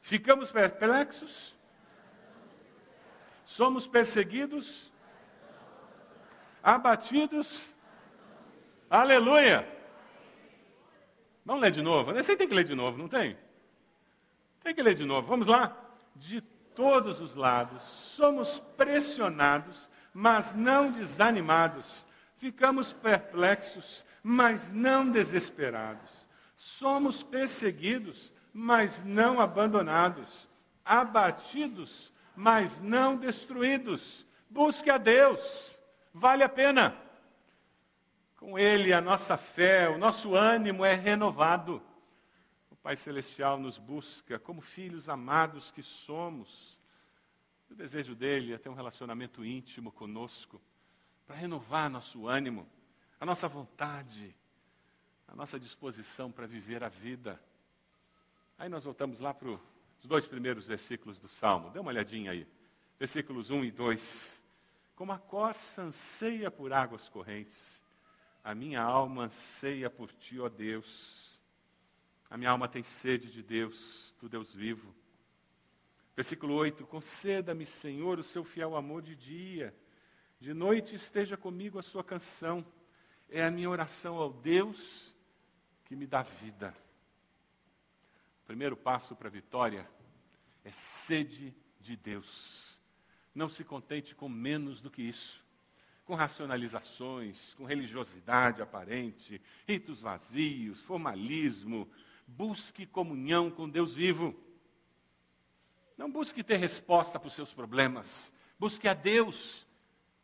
Ficamos 0.01 0.51
perplexos. 0.51 1.55
Somos 3.43 3.87
perseguidos. 3.87 4.91
Abatidos 6.61 7.73
Aleluia! 8.89 9.67
Vamos 11.45 11.61
ler 11.61 11.71
de 11.71 11.81
novo. 11.81 12.13
Você 12.13 12.37
tem 12.37 12.47
que 12.47 12.53
ler 12.53 12.63
de 12.63 12.73
novo, 12.73 12.97
não 12.97 13.07
tem? 13.07 13.37
Tem 14.63 14.73
que 14.73 14.81
ler 14.81 14.93
de 14.93 15.03
novo. 15.03 15.27
Vamos 15.27 15.47
lá. 15.47 15.75
De 16.15 16.39
todos 16.41 17.19
os 17.19 17.35
lados 17.35 17.83
somos 17.83 18.59
pressionados, 18.77 19.89
mas 20.19 20.51
não 20.51 20.89
desanimados. 20.89 22.03
Ficamos 22.37 22.91
perplexos, 22.91 24.03
mas 24.23 24.73
não 24.73 25.11
desesperados. 25.11 26.09
Somos 26.55 27.21
perseguidos, 27.21 28.33
mas 28.51 29.05
não 29.05 29.39
abandonados. 29.39 30.49
Abatidos, 30.83 32.11
mas 32.35 32.81
não 32.81 33.15
destruídos. 33.15 34.25
Busque 34.49 34.89
a 34.89 34.97
Deus. 34.97 35.77
Vale 36.11 36.41
a 36.41 36.49
pena. 36.49 36.97
Com 38.37 38.57
Ele, 38.57 38.93
a 38.93 39.01
nossa 39.01 39.37
fé, 39.37 39.87
o 39.87 39.99
nosso 39.99 40.33
ânimo 40.33 40.83
é 40.83 40.95
renovado. 40.95 41.79
O 42.71 42.75
Pai 42.75 42.95
Celestial 42.95 43.59
nos 43.59 43.77
busca 43.77 44.39
como 44.39 44.61
filhos 44.61 45.09
amados 45.09 45.69
que 45.69 45.83
somos. 45.83 46.75
O 47.69 47.75
desejo 47.75 48.15
dele 48.15 48.53
é 48.53 48.57
ter 48.57 48.69
um 48.69 48.73
relacionamento 48.73 49.45
íntimo 49.45 49.91
conosco, 49.91 50.61
para 51.25 51.35
renovar 51.35 51.89
nosso 51.89 52.27
ânimo, 52.27 52.67
a 53.19 53.25
nossa 53.25 53.47
vontade, 53.47 54.33
a 55.27 55.35
nossa 55.35 55.59
disposição 55.59 56.31
para 56.31 56.47
viver 56.47 56.83
a 56.83 56.89
vida. 56.89 57.41
Aí 58.57 58.69
nós 58.69 58.85
voltamos 58.85 59.19
lá 59.19 59.33
para 59.33 59.49
os 59.49 59.59
dois 60.05 60.25
primeiros 60.25 60.67
versículos 60.67 61.19
do 61.19 61.27
Salmo. 61.27 61.69
Dê 61.69 61.79
uma 61.79 61.89
olhadinha 61.89 62.31
aí. 62.31 62.47
Versículos 62.97 63.49
1 63.49 63.65
e 63.65 63.71
2. 63.71 64.43
Como 64.95 65.11
a 65.11 65.19
corça 65.19 65.83
anseia 65.83 66.49
por 66.49 66.71
águas 66.71 67.09
correntes, 67.09 67.81
a 68.43 68.55
minha 68.55 68.81
alma 68.81 69.25
anseia 69.25 69.89
por 69.89 70.11
ti, 70.13 70.39
ó 70.39 70.47
Deus. 70.47 71.37
A 72.29 72.37
minha 72.37 72.49
alma 72.49 72.67
tem 72.67 72.81
sede 72.81 73.31
de 73.31 73.43
Deus, 73.43 74.15
do 74.19 74.29
Deus 74.29 74.53
vivo. 74.53 74.95
Versículo 76.17 76.55
8: 76.55 76.87
Conceda-me, 76.87 77.67
Senhor, 77.67 78.17
o 78.17 78.23
seu 78.23 78.43
fiel 78.43 78.75
amor 78.75 79.03
de 79.03 79.15
dia. 79.15 79.71
De 80.39 80.51
noite 80.51 80.95
esteja 80.95 81.37
comigo 81.37 81.77
a 81.77 81.83
sua 81.83 82.03
canção. 82.03 82.65
É 83.29 83.45
a 83.45 83.51
minha 83.51 83.69
oração 83.69 84.15
ao 84.15 84.33
Deus 84.33 85.15
que 85.85 85.95
me 85.95 86.07
dá 86.07 86.23
vida. 86.23 86.75
O 88.41 88.47
primeiro 88.47 88.75
passo 88.75 89.15
para 89.15 89.27
a 89.27 89.31
vitória 89.31 89.87
é 90.63 90.71
sede 90.71 91.55
de 91.79 91.95
Deus. 91.95 92.79
Não 93.35 93.47
se 93.47 93.63
contente 93.63 94.15
com 94.15 94.27
menos 94.27 94.81
do 94.81 94.89
que 94.89 95.03
isso 95.03 95.45
com 96.03 96.15
racionalizações, 96.15 97.53
com 97.55 97.65
religiosidade 97.65 98.61
aparente, 98.61 99.41
ritos 99.67 99.99
vazios, 99.99 100.81
formalismo. 100.81 101.85
Busque 102.25 102.85
comunhão 102.85 103.51
com 103.51 103.67
Deus 103.67 103.93
vivo. 103.93 104.33
Não 105.97 106.11
busque 106.11 106.43
ter 106.43 106.57
resposta 106.57 107.19
para 107.19 107.27
os 107.27 107.33
seus 107.33 107.51
problemas. 107.53 108.31
Busque 108.59 108.87
a 108.87 108.93
Deus. 108.93 109.65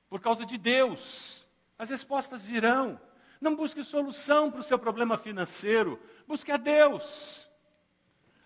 Por 0.08 0.22
causa 0.22 0.46
de 0.46 0.58
Deus. 0.58 1.48
As 1.78 1.90
respostas 1.90 2.46
virão. 2.46 3.02
Não 3.42 3.56
busque 3.56 3.84
solução 3.84 4.52
para 4.52 4.60
o 4.60 4.64
seu 4.64 4.78
problema 4.78 5.18
financeiro. 5.18 6.00
Busque 6.28 6.52
a 6.52 6.58
Deus. 6.58 7.50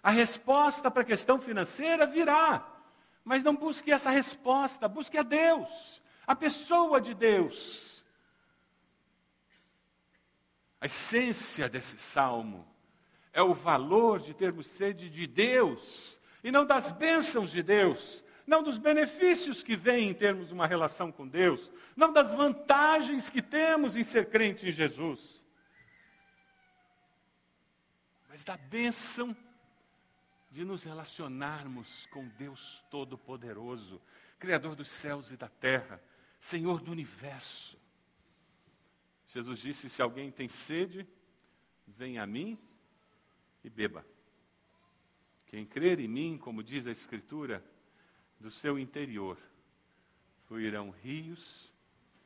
A 0.02 0.10
resposta 0.10 0.90
para 0.90 1.02
a 1.02 1.06
questão 1.06 1.40
financeira 1.40 2.08
virá. 2.08 2.66
Mas 3.26 3.44
não 3.44 3.56
busque 3.56 3.92
essa 3.92 4.10
resposta. 4.10 4.88
Busque 4.88 5.18
a 5.18 5.24
Deus 5.24 6.02
a 6.28 6.36
pessoa 6.36 7.00
de 7.00 7.14
Deus. 7.14 8.04
A 10.82 10.88
essência 10.88 11.70
desse 11.70 11.98
salmo 11.98 12.68
é 13.32 13.42
o 13.42 13.54
valor 13.54 14.20
de 14.20 14.34
termos 14.34 14.68
sede 14.68 15.10
de 15.10 15.26
Deus 15.26 16.20
e 16.44 16.52
não 16.52 16.66
das 16.66 16.92
bênçãos 16.92 17.52
de 17.52 17.62
Deus, 17.64 18.24
não 18.46 18.64
dos 18.64 18.78
benefícios 18.78 19.64
que 19.64 19.76
vêm 19.76 20.10
em 20.10 20.14
termos 20.14 20.48
de 20.48 20.54
uma 20.54 20.66
relação 20.66 21.12
com 21.12 21.28
Deus, 21.28 21.72
não 21.96 22.14
das 22.14 22.32
vantagens 22.32 23.30
que 23.30 23.42
temos 23.42 23.96
em 23.96 24.04
ser 24.04 24.30
crente 24.30 24.68
em 24.68 24.72
Jesus, 24.72 25.46
mas 28.30 28.44
da 28.44 28.56
bênção 28.56 29.36
de 30.50 30.64
nos 30.64 30.84
relacionarmos 30.84 32.08
com 32.12 32.28
Deus 32.30 32.84
Todo-Poderoso, 32.90 34.02
Criador 34.40 34.76
dos 34.76 34.90
céus 34.90 35.32
e 35.32 35.38
da 35.38 35.50
terra, 35.50 36.02
Senhor 36.40 36.82
do 36.82 36.92
universo. 36.92 37.78
Jesus 39.28 39.60
disse: 39.60 39.90
Se 39.90 40.02
alguém 40.02 40.32
tem 40.32 40.48
sede, 40.48 41.08
venha 41.86 42.24
a 42.24 42.28
mim 42.28 42.58
e 43.64 43.70
beba. 43.70 44.06
Quem 45.48 45.66
crer 45.66 46.00
em 46.00 46.08
mim, 46.08 46.38
como 46.38 46.62
diz 46.62 46.88
a 46.88 46.92
Escritura, 46.92 47.64
do 48.40 48.52
seu 48.52 48.78
interior 48.78 49.38
fluirão 50.48 50.90
rios 50.90 51.72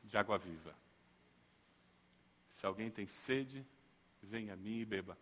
de 0.03 0.17
água 0.17 0.37
viva. 0.37 0.75
Se 2.49 2.65
alguém 2.65 2.91
tem 2.91 3.07
sede, 3.07 3.65
venha 4.21 4.53
a 4.53 4.57
mim 4.57 4.79
e 4.79 4.85
beba. 4.85 5.17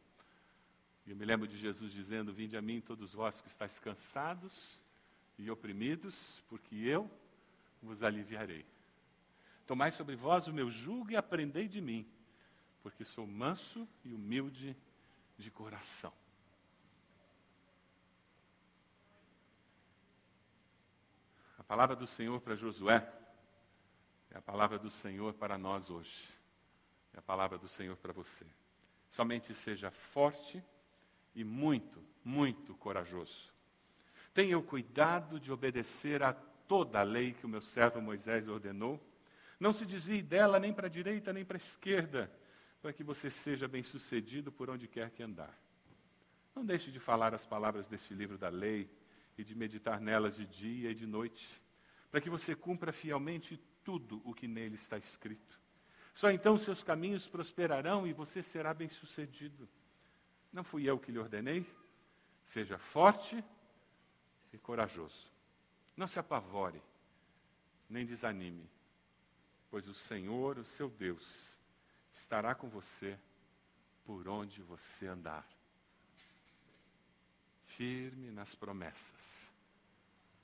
Eu 1.08 1.16
me 1.16 1.26
lembro 1.26 1.48
de 1.48 1.58
Jesus 1.58 1.92
dizendo: 1.92 2.34
Vinde 2.34 2.58
a 2.58 2.62
mim, 2.62 2.82
todos 2.82 3.14
vós 3.14 3.42
que 3.42 3.48
estáis 3.48 3.80
cansados 3.80 4.82
e 5.38 5.50
oprimidos, 5.50 6.44
porque 6.48 6.76
eu 6.76 7.10
vos 7.82 8.04
aliviarei. 8.04 8.66
Tomai 9.66 9.92
sobre 9.92 10.16
vós 10.16 10.48
o 10.48 10.54
meu 10.54 10.70
jugo 10.70 11.12
e 11.12 11.16
aprendei 11.16 11.68
de 11.68 11.80
mim, 11.80 12.06
porque 12.84 13.06
sou 13.06 13.26
manso 13.26 13.88
e 14.04 14.14
humilde 14.14 14.76
de 15.38 15.50
coração. 15.50 16.14
Palavra 21.70 21.96
do 21.96 22.08
Senhor 22.08 22.42
para 22.42 22.56
Josué 22.56 23.08
é 24.32 24.40
a 24.40 24.42
palavra 24.42 24.80
do 24.80 24.90
Senhor 24.90 25.36
para 25.36 25.56
nós 25.56 25.92
hoje. 25.92 26.28
É 27.14 27.20
a 27.20 27.22
palavra 27.22 27.60
do 27.60 27.68
Senhor 27.68 27.96
para 27.96 28.12
você. 28.12 28.44
Somente 29.08 29.54
seja 29.54 29.92
forte 29.92 30.64
e 31.36 31.44
muito, 31.44 32.04
muito 32.26 32.74
corajoso. 32.74 33.54
Tenha 34.34 34.58
o 34.58 34.64
cuidado 34.64 35.40
de 35.40 35.52
obedecer 35.52 36.24
a 36.24 36.34
toda 36.34 37.02
a 37.02 37.04
lei 37.04 37.34
que 37.34 37.46
o 37.46 37.50
meu 37.50 37.62
servo 37.62 38.02
Moisés 38.02 38.48
ordenou. 38.48 39.00
Não 39.60 39.72
se 39.72 39.86
desvie 39.86 40.24
dela 40.24 40.60
nem 40.60 40.74
para 40.74 40.88
a 40.88 40.90
direita 40.90 41.32
nem 41.32 41.46
para 41.46 41.58
a 41.58 41.60
esquerda, 41.60 42.32
para 42.82 42.92
que 42.92 43.04
você 43.04 43.30
seja 43.30 43.68
bem-sucedido 43.68 44.52
por 44.52 44.72
onde 44.72 44.88
quer 44.88 45.12
que 45.12 45.22
andar. 45.22 45.56
Não 46.56 46.66
deixe 46.66 46.90
de 46.90 47.00
falar 47.00 47.36
as 47.36 47.46
palavras 47.46 47.88
deste 47.88 48.16
livro 48.16 48.40
da 48.40 48.50
lei 48.50 48.90
e 49.40 49.44
de 49.46 49.56
meditar 49.56 50.02
nelas 50.02 50.36
de 50.36 50.46
dia 50.46 50.92
e 50.92 50.94
de 50.94 51.08
noite, 51.08 51.62
para 52.12 52.20
que 52.20 52.30
você 52.30 52.54
cumpra 52.54 52.92
fielmente 52.92 53.58
tudo 53.86 54.22
o 54.26 54.34
que 54.34 54.50
nele 54.50 54.76
está 54.76 54.98
escrito. 54.98 55.58
Só 56.14 56.30
então 56.30 56.58
seus 56.58 56.84
caminhos 56.84 57.26
prosperarão 57.26 58.06
e 58.06 58.12
você 58.12 58.44
será 58.44 58.74
bem-sucedido. 58.74 59.70
Não 60.52 60.62
fui 60.62 60.90
eu 60.90 61.00
que 61.00 61.10
lhe 61.10 61.18
ordenei? 61.18 61.66
Seja 62.44 62.78
forte 62.78 63.42
e 64.52 64.58
corajoso. 64.58 65.32
Não 65.96 66.06
se 66.06 66.20
apavore, 66.20 66.82
nem 67.90 68.06
desanime, 68.06 68.70
pois 69.72 69.88
o 69.88 69.94
Senhor, 69.94 70.58
o 70.58 70.66
seu 70.66 70.90
Deus, 70.90 71.58
estará 72.12 72.54
com 72.54 72.68
você 72.68 73.18
por 74.04 74.28
onde 74.28 74.62
você 74.62 75.08
andar. 75.08 75.48
Firme 77.80 78.30
nas 78.30 78.54
promessas, 78.56 79.50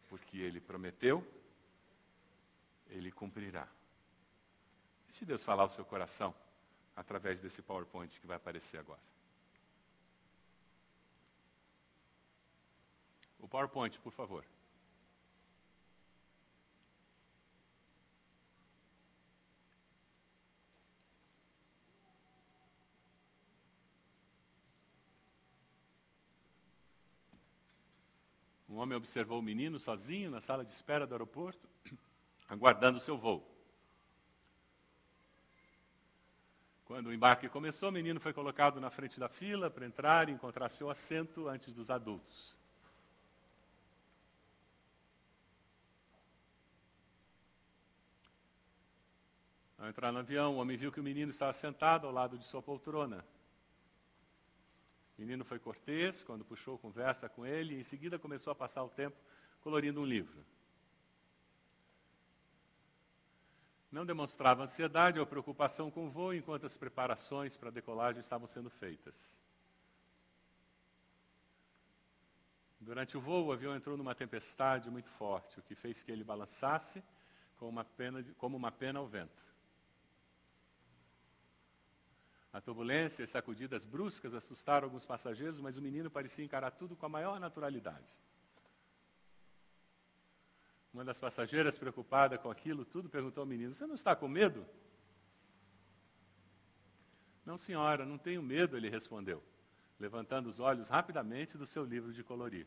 porque 0.08 0.38
Ele 0.38 0.62
prometeu, 0.62 1.22
Ele 2.90 3.12
cumprirá. 3.12 3.68
Deixe 5.10 5.26
Deus 5.26 5.44
falar 5.44 5.66
o 5.66 5.70
seu 5.70 5.84
coração 5.84 6.34
através 6.96 7.42
desse 7.42 7.62
PowerPoint 7.62 8.18
que 8.22 8.26
vai 8.26 8.38
aparecer 8.38 8.78
agora. 8.78 9.02
O 13.38 13.50
PowerPoint, 13.50 14.00
por 14.00 14.14
favor. 14.14 14.46
Homem 28.86 28.98
observou 28.98 29.40
o 29.40 29.44
menino 29.44 29.78
sozinho 29.80 30.32
na 30.32 30.40
sala 30.40 30.64
de 30.64 30.72
espera 30.72 31.06
do 31.06 31.14
aeroporto, 31.14 31.68
aguardando 32.48 33.00
o 33.00 33.02
seu 33.02 33.18
voo. 33.18 33.44
Quando 36.86 37.08
o 37.08 37.14
embarque 37.14 37.50
começou, 37.50 37.90
o 37.90 37.92
menino 37.92 38.20
foi 38.20 38.32
colocado 38.32 38.80
na 38.80 38.92
frente 38.92 39.20
da 39.20 39.28
fila 39.28 39.72
para 39.72 39.88
entrar 39.88 40.30
e 40.30 40.32
encontrar 40.32 40.70
seu 40.70 40.88
assento 40.88 41.48
antes 41.48 41.74
dos 41.74 41.90
adultos. 41.90 42.56
Ao 49.80 49.90
entrar 49.90 50.12
no 50.12 50.20
avião, 50.20 50.56
o 50.56 50.60
homem 50.60 50.78
viu 50.78 50.92
que 50.92 51.00
o 51.00 51.04
menino 51.04 51.32
estava 51.32 51.54
sentado 51.54 52.06
ao 52.06 52.14
lado 52.14 52.38
de 52.38 52.46
sua 52.46 52.62
poltrona. 52.62 53.26
O 55.18 55.22
menino 55.22 55.46
foi 55.46 55.60
cortês 55.60 56.24
quando 56.24 56.44
puxou 56.44 56.78
conversa 56.78 57.30
com 57.30 57.46
ele 57.46 57.76
e 57.76 57.80
em 57.80 57.84
seguida 57.84 58.20
começou 58.20 58.52
a 58.52 58.56
passar 58.56 58.84
o 58.84 58.90
tempo 58.90 59.18
colorindo 59.62 60.02
um 60.02 60.06
livro. 60.06 60.46
Não 63.92 64.06
demonstrava 64.06 64.64
ansiedade 64.64 65.20
ou 65.20 65.26
preocupação 65.26 65.90
com 65.90 66.08
o 66.08 66.10
voo 66.10 66.34
enquanto 66.34 66.66
as 66.66 66.76
preparações 66.76 67.56
para 67.56 67.70
a 67.70 67.72
decolagem 67.72 68.20
estavam 68.20 68.48
sendo 68.48 68.70
feitas. 68.70 69.40
Durante 72.80 73.18
o 73.18 73.22
voo, 73.22 73.46
o 73.46 73.52
avião 73.54 73.76
entrou 73.76 73.96
numa 73.96 74.14
tempestade 74.14 74.92
muito 74.92 75.10
forte, 75.12 75.60
o 75.60 75.64
que 75.64 75.74
fez 75.76 76.04
que 76.04 76.12
ele 76.12 76.24
balançasse 76.24 77.02
como 77.58 77.72
uma 77.72 77.86
pena, 77.86 78.22
de, 78.22 78.34
como 78.34 78.58
uma 78.58 78.72
pena 78.72 79.00
ao 79.00 79.08
vento. 79.08 79.44
A 82.56 82.62
turbulência 82.62 83.22
e 83.22 83.28
sacudidas 83.28 83.84
bruscas 83.84 84.34
assustaram 84.34 84.86
alguns 84.86 85.06
passageiros, 85.06 85.60
mas 85.60 85.76
o 85.76 85.82
menino 85.82 86.10
parecia 86.10 86.46
encarar 86.46 86.72
tudo 86.72 86.96
com 86.96 87.06
a 87.06 87.10
maior 87.10 87.38
naturalidade. 87.38 88.08
Uma 90.94 91.04
das 91.04 91.20
passageiras, 91.20 91.78
preocupada 91.78 92.38
com 92.38 92.50
aquilo 92.50 92.86
tudo, 92.86 93.10
perguntou 93.10 93.42
ao 93.42 93.46
menino: 93.46 93.76
Você 93.76 93.86
não 93.86 93.96
está 93.96 94.16
com 94.16 94.30
medo? 94.30 94.66
Não, 97.46 97.58
senhora, 97.58 98.06
não 98.06 98.18
tenho 98.18 98.42
medo, 98.42 98.78
ele 98.78 98.90
respondeu, 98.90 99.44
levantando 100.00 100.48
os 100.48 100.58
olhos 100.58 100.88
rapidamente 100.88 101.58
do 101.58 101.68
seu 101.68 101.84
livro 101.84 102.14
de 102.14 102.24
colorir. 102.24 102.66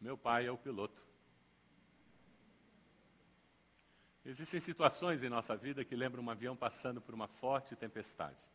Meu 0.00 0.18
pai 0.18 0.46
é 0.46 0.50
o 0.50 0.58
piloto. 0.58 1.07
Existem 4.28 4.60
situações 4.60 5.22
em 5.22 5.30
nossa 5.30 5.56
vida 5.56 5.82
que 5.82 5.96
lembram 5.96 6.22
um 6.22 6.28
avião 6.28 6.54
passando 6.54 7.00
por 7.00 7.14
uma 7.14 7.26
forte 7.26 7.74
tempestade. 7.74 8.46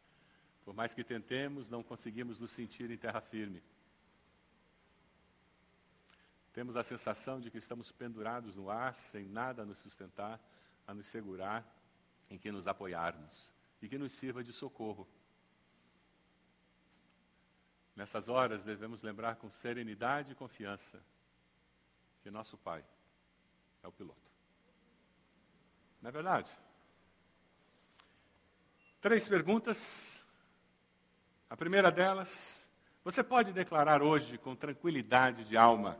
Por 0.64 0.72
mais 0.72 0.94
que 0.94 1.04
tentemos, 1.04 1.68
não 1.68 1.82
conseguimos 1.82 2.40
nos 2.40 2.52
sentir 2.52 2.92
em 2.92 2.98
terra 2.98 3.20
firme. 3.20 3.60
Temos 6.54 6.78
a 6.78 6.84
sensação 6.84 7.42
de 7.42 7.50
que 7.50 7.58
estamos 7.58 7.92
pendurados 7.92 8.56
no 8.56 8.70
ar, 8.70 8.94
sem 8.94 9.26
nada 9.26 9.64
a 9.64 9.66
nos 9.66 9.80
sustentar, 9.80 10.40
a 10.86 10.94
nos 10.94 11.08
segurar, 11.08 11.66
em 12.30 12.38
que 12.38 12.52
nos 12.52 12.68
apoiarmos 12.68 13.52
e 13.82 13.90
que 13.90 13.98
nos 13.98 14.12
sirva 14.12 14.44
de 14.44 14.54
socorro. 14.54 15.08
Nessas 17.96 18.30
horas 18.30 18.64
devemos 18.64 19.02
lembrar 19.02 19.38
com 19.38 19.50
serenidade 19.50 20.34
e 20.34 20.36
confiança 20.36 21.04
que 22.22 22.30
nosso 22.30 22.60
Pai 22.60 22.86
é 23.82 23.88
o 23.88 23.92
piloto. 23.92 24.33
Não 26.04 26.10
é 26.10 26.12
verdade? 26.12 26.50
Três 29.00 29.26
perguntas. 29.26 30.22
A 31.50 31.56
primeira 31.56 31.90
delas, 31.90 32.70
você 33.06 33.24
pode 33.24 33.54
declarar 33.54 34.04
hoje 34.04 34.38
com 34.38 34.54
tranquilidade 34.54 35.46
de 35.46 35.56
alma 35.56 35.98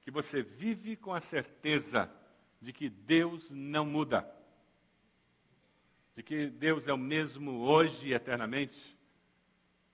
que 0.00 0.12
você 0.12 0.44
vive 0.44 0.94
com 0.94 1.12
a 1.12 1.20
certeza 1.20 2.08
de 2.60 2.72
que 2.72 2.88
Deus 2.88 3.50
não 3.50 3.84
muda, 3.84 4.32
de 6.14 6.22
que 6.22 6.46
Deus 6.46 6.86
é 6.86 6.92
o 6.92 6.98
mesmo 6.98 7.62
hoje 7.62 8.10
e 8.10 8.14
eternamente? 8.14 8.96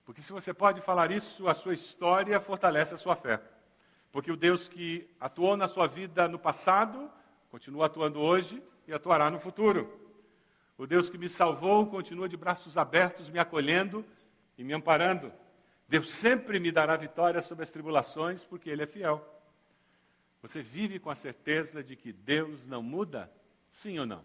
Porque 0.05 0.21
se 0.21 0.31
você 0.31 0.53
pode 0.53 0.79
falar 0.79 1.09
isso, 1.09 1.47
a 1.47 1.55
sua 1.55 1.73
história 1.73 2.39
fortalece 2.39 2.93
a 2.93 2.99
sua 2.99 3.15
fé. 3.15 3.41
Porque 4.11 4.31
o 4.31 4.37
Deus 4.37 4.69
que 4.69 5.09
atuou 5.19 5.57
na 5.57 5.67
sua 5.67 5.87
vida 5.87 6.27
no 6.27 6.37
passado, 6.37 7.11
continua 7.49 7.87
atuando 7.87 8.21
hoje 8.21 8.61
e 8.87 8.93
atuará 8.93 9.29
no 9.29 9.39
futuro. 9.39 9.99
O 10.77 10.87
Deus 10.87 11.09
que 11.09 11.17
me 11.17 11.29
salvou 11.29 11.87
continua 11.87 12.27
de 12.27 12.35
braços 12.35 12.77
abertos, 12.77 13.29
me 13.29 13.39
acolhendo 13.39 14.05
e 14.57 14.63
me 14.63 14.73
amparando. 14.73 15.31
Deus 15.87 16.11
sempre 16.11 16.59
me 16.59 16.71
dará 16.71 16.97
vitória 16.97 17.41
sobre 17.41 17.63
as 17.63 17.71
tribulações, 17.71 18.43
porque 18.43 18.69
Ele 18.69 18.83
é 18.83 18.87
fiel. 18.87 19.23
Você 20.41 20.61
vive 20.61 20.99
com 20.99 21.09
a 21.09 21.15
certeza 21.15 21.83
de 21.83 21.95
que 21.95 22.11
Deus 22.11 22.67
não 22.67 22.81
muda? 22.81 23.31
Sim 23.69 23.99
ou 23.99 24.05
não? 24.05 24.23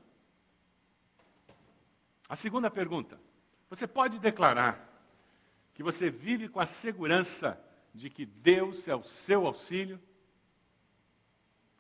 A 2.29 2.37
segunda 2.37 2.71
pergunta: 2.71 3.21
você 3.71 3.87
pode 3.87 4.19
declarar 4.19 4.85
que 5.75 5.83
você 5.83 6.11
vive 6.11 6.49
com 6.49 6.61
a 6.61 6.67
segurança 6.67 7.61
de 7.95 8.11
que 8.11 8.27
Deus 8.27 8.89
é 8.89 8.95
o 8.95 9.03
seu 9.03 9.47
auxílio? 9.47 10.01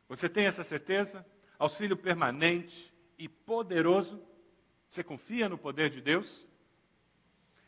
Você 0.09 0.29
tem 0.29 0.47
essa 0.47 0.63
certeza? 0.63 1.27
Auxílio 1.59 1.97
permanente 1.97 2.93
e 3.19 3.29
poderoso? 3.29 4.23
Você 4.89 5.03
confia 5.03 5.49
no 5.49 5.59
poder 5.59 5.91
de 5.91 6.01
Deus? 6.01 6.47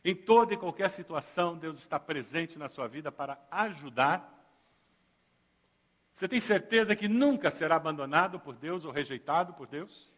Em 0.04 0.14
toda 0.14 0.54
e 0.54 0.56
qualquer 0.56 0.90
situação, 0.90 1.58
Deus 1.58 1.78
está 1.78 1.98
presente 2.00 2.58
na 2.58 2.68
sua 2.68 2.88
vida 2.88 3.12
para 3.12 3.38
ajudar. 3.50 4.38
Você 6.14 6.26
tem 6.26 6.40
certeza 6.40 6.96
que 6.96 7.08
nunca 7.08 7.50
será 7.50 7.76
abandonado 7.76 8.40
por 8.40 8.54
Deus 8.56 8.84
ou 8.84 8.92
rejeitado 8.92 9.52
por 9.54 9.66
Deus? 9.66 10.10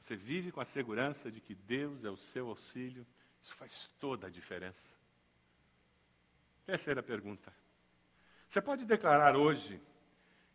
Você 0.00 0.16
vive 0.16 0.50
com 0.50 0.60
a 0.60 0.64
segurança 0.64 1.30
de 1.30 1.40
que 1.40 1.54
Deus 1.54 2.04
é 2.04 2.10
o 2.10 2.16
seu 2.16 2.48
auxílio. 2.48 3.06
Isso 3.42 3.54
faz 3.54 3.88
toda 4.00 4.26
a 4.26 4.30
diferença. 4.30 4.98
Terceira 6.64 7.02
pergunta. 7.02 7.52
Você 8.48 8.60
pode 8.60 8.84
declarar 8.84 9.36
hoje 9.36 9.80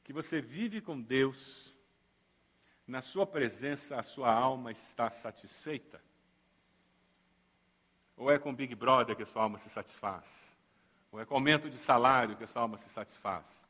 que 0.05 0.13
você 0.13 0.39
vive 0.39 0.81
com 0.81 1.01
Deus, 1.01 1.75
na 2.85 3.01
sua 3.01 3.25
presença 3.25 3.99
a 3.99 4.03
sua 4.03 4.31
alma 4.31 4.71
está 4.71 5.09
satisfeita? 5.09 5.99
Ou 8.15 8.31
é 8.31 8.37
com 8.37 8.53
Big 8.53 8.75
Brother 8.75 9.15
que 9.15 9.23
a 9.23 9.25
sua 9.25 9.41
alma 9.41 9.57
se 9.57 9.67
satisfaz? 9.67 10.23
Ou 11.11 11.19
é 11.19 11.25
com 11.25 11.33
aumento 11.33 11.71
de 11.71 11.79
salário 11.79 12.37
que 12.37 12.43
a 12.43 12.47
sua 12.47 12.61
alma 12.61 12.77
se 12.77 12.87
satisfaz? 12.87 13.65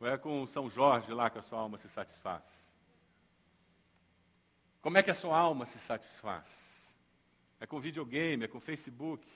Ou 0.00 0.08
é 0.08 0.16
com 0.16 0.46
São 0.46 0.70
Jorge 0.70 1.12
lá 1.12 1.28
que 1.28 1.38
a 1.38 1.42
sua 1.42 1.58
alma 1.58 1.76
se 1.76 1.90
satisfaz? 1.90 2.42
Como 4.80 4.96
é 4.96 5.02
que 5.02 5.10
a 5.10 5.14
sua 5.14 5.38
alma 5.38 5.66
se 5.66 5.78
satisfaz? 5.78 6.48
É 7.60 7.66
com 7.66 7.78
videogame, 7.78 8.44
é 8.44 8.48
com 8.48 8.58
Facebook? 8.58 9.28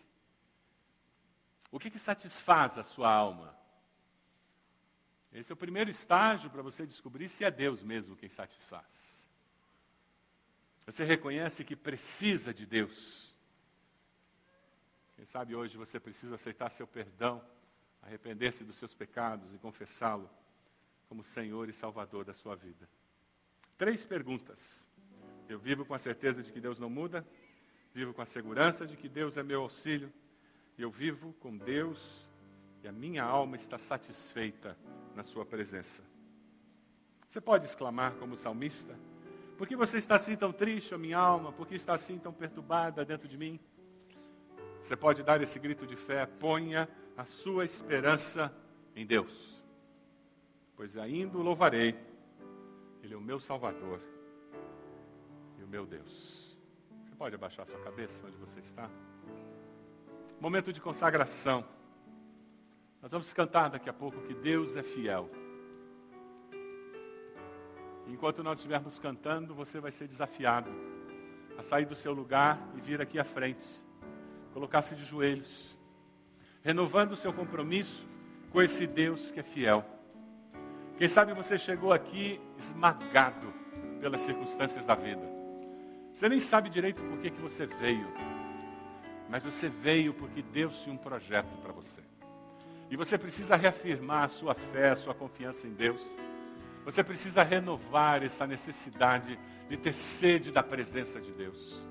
O 1.70 1.78
que, 1.78 1.90
que 1.90 1.98
satisfaz 1.98 2.78
a 2.78 2.82
sua 2.82 3.12
alma? 3.12 3.54
Esse 5.34 5.50
é 5.50 5.54
o 5.54 5.56
primeiro 5.56 5.90
estágio 5.90 6.48
para 6.48 6.62
você 6.62 6.86
descobrir 6.86 7.28
se 7.28 7.44
é 7.44 7.50
Deus 7.50 7.82
mesmo 7.82 8.14
quem 8.14 8.28
satisfaz. 8.28 9.26
Você 10.86 11.02
reconhece 11.02 11.64
que 11.64 11.74
precisa 11.74 12.54
de 12.54 12.64
Deus. 12.64 13.34
Quem 15.16 15.24
sabe 15.24 15.56
hoje 15.56 15.76
você 15.76 15.98
precisa 15.98 16.36
aceitar 16.36 16.70
seu 16.70 16.86
perdão, 16.86 17.44
arrepender-se 18.00 18.62
dos 18.62 18.76
seus 18.76 18.94
pecados 18.94 19.52
e 19.52 19.58
confessá-lo 19.58 20.30
como 21.08 21.24
Senhor 21.24 21.68
e 21.68 21.72
Salvador 21.72 22.24
da 22.24 22.32
sua 22.32 22.54
vida. 22.54 22.88
Três 23.76 24.04
perguntas. 24.04 24.86
Eu 25.48 25.58
vivo 25.58 25.84
com 25.84 25.94
a 25.94 25.98
certeza 25.98 26.44
de 26.44 26.52
que 26.52 26.60
Deus 26.60 26.78
não 26.78 26.88
muda, 26.88 27.26
vivo 27.92 28.14
com 28.14 28.22
a 28.22 28.26
segurança 28.26 28.86
de 28.86 28.96
que 28.96 29.08
Deus 29.08 29.36
é 29.36 29.42
meu 29.42 29.62
auxílio, 29.62 30.12
e 30.78 30.82
eu 30.82 30.90
vivo 30.90 31.32
com 31.34 31.56
Deus 31.56 32.23
e 32.84 32.88
a 32.88 32.92
minha 32.92 33.24
alma 33.24 33.56
está 33.56 33.78
satisfeita 33.78 34.76
na 35.16 35.24
Sua 35.24 35.46
presença. 35.46 36.02
Você 37.26 37.40
pode 37.40 37.64
exclamar 37.64 38.12
como 38.16 38.36
salmista: 38.36 38.94
Por 39.56 39.66
que 39.66 39.74
você 39.74 39.96
está 39.96 40.16
assim 40.16 40.36
tão 40.36 40.52
triste, 40.52 40.94
a 40.94 40.98
minha 40.98 41.16
alma? 41.16 41.50
Por 41.50 41.66
que 41.66 41.74
está 41.74 41.94
assim 41.94 42.18
tão 42.18 42.30
perturbada 42.30 43.02
dentro 43.02 43.26
de 43.26 43.38
mim? 43.38 43.58
Você 44.84 44.94
pode 44.94 45.22
dar 45.22 45.40
esse 45.40 45.58
grito 45.58 45.86
de 45.86 45.96
fé: 45.96 46.26
Ponha 46.26 46.86
a 47.16 47.24
sua 47.24 47.64
esperança 47.64 48.54
em 48.94 49.06
Deus, 49.06 49.64
pois 50.76 50.98
ainda 50.98 51.38
o 51.38 51.42
louvarei, 51.42 51.98
Ele 53.02 53.14
é 53.14 53.16
o 53.16 53.20
meu 53.20 53.40
Salvador 53.40 53.98
e 55.58 55.64
o 55.64 55.66
meu 55.66 55.86
Deus. 55.86 56.54
Você 57.06 57.14
pode 57.16 57.34
abaixar 57.34 57.66
sua 57.66 57.80
cabeça 57.80 58.26
onde 58.26 58.36
você 58.36 58.60
está? 58.60 58.90
Momento 60.38 60.70
de 60.70 60.82
consagração. 60.82 61.64
Nós 63.04 63.12
vamos 63.12 63.34
cantar 63.34 63.68
daqui 63.68 63.90
a 63.90 63.92
pouco 63.92 64.22
que 64.22 64.32
Deus 64.32 64.76
é 64.76 64.82
fiel. 64.82 65.28
Enquanto 68.06 68.42
nós 68.42 68.56
estivermos 68.56 68.98
cantando, 68.98 69.54
você 69.54 69.78
vai 69.78 69.92
ser 69.92 70.08
desafiado 70.08 70.70
a 71.58 71.62
sair 71.62 71.84
do 71.84 71.94
seu 71.94 72.14
lugar 72.14 72.58
e 72.74 72.80
vir 72.80 73.02
aqui 73.02 73.18
à 73.18 73.24
frente, 73.24 73.66
colocar-se 74.54 74.94
de 74.94 75.04
joelhos, 75.04 75.76
renovando 76.62 77.12
o 77.12 77.16
seu 77.16 77.30
compromisso 77.30 78.08
com 78.50 78.62
esse 78.62 78.86
Deus 78.86 79.30
que 79.30 79.40
é 79.40 79.42
fiel. 79.42 79.84
Quem 80.96 81.06
sabe 81.06 81.34
você 81.34 81.58
chegou 81.58 81.92
aqui 81.92 82.40
esmagado 82.56 83.52
pelas 84.00 84.22
circunstâncias 84.22 84.86
da 84.86 84.94
vida. 84.94 85.30
Você 86.10 86.26
nem 86.26 86.40
sabe 86.40 86.70
direito 86.70 87.02
por 87.02 87.18
que, 87.18 87.28
que 87.28 87.42
você 87.42 87.66
veio, 87.66 88.08
mas 89.28 89.44
você 89.44 89.68
veio 89.68 90.14
porque 90.14 90.40
Deus 90.40 90.74
tinha 90.78 90.94
um 90.94 90.96
projeto 90.96 91.54
para 91.58 91.70
você. 91.70 92.13
E 92.90 92.96
você 92.96 93.16
precisa 93.18 93.56
reafirmar 93.56 94.24
a 94.24 94.28
sua 94.28 94.54
fé, 94.54 94.90
a 94.90 94.96
sua 94.96 95.14
confiança 95.14 95.66
em 95.66 95.72
Deus. 95.72 96.00
Você 96.84 97.02
precisa 97.02 97.42
renovar 97.42 98.22
essa 98.22 98.46
necessidade 98.46 99.38
de 99.68 99.76
ter 99.76 99.94
sede 99.94 100.50
da 100.50 100.62
presença 100.62 101.20
de 101.20 101.32
Deus. 101.32 101.82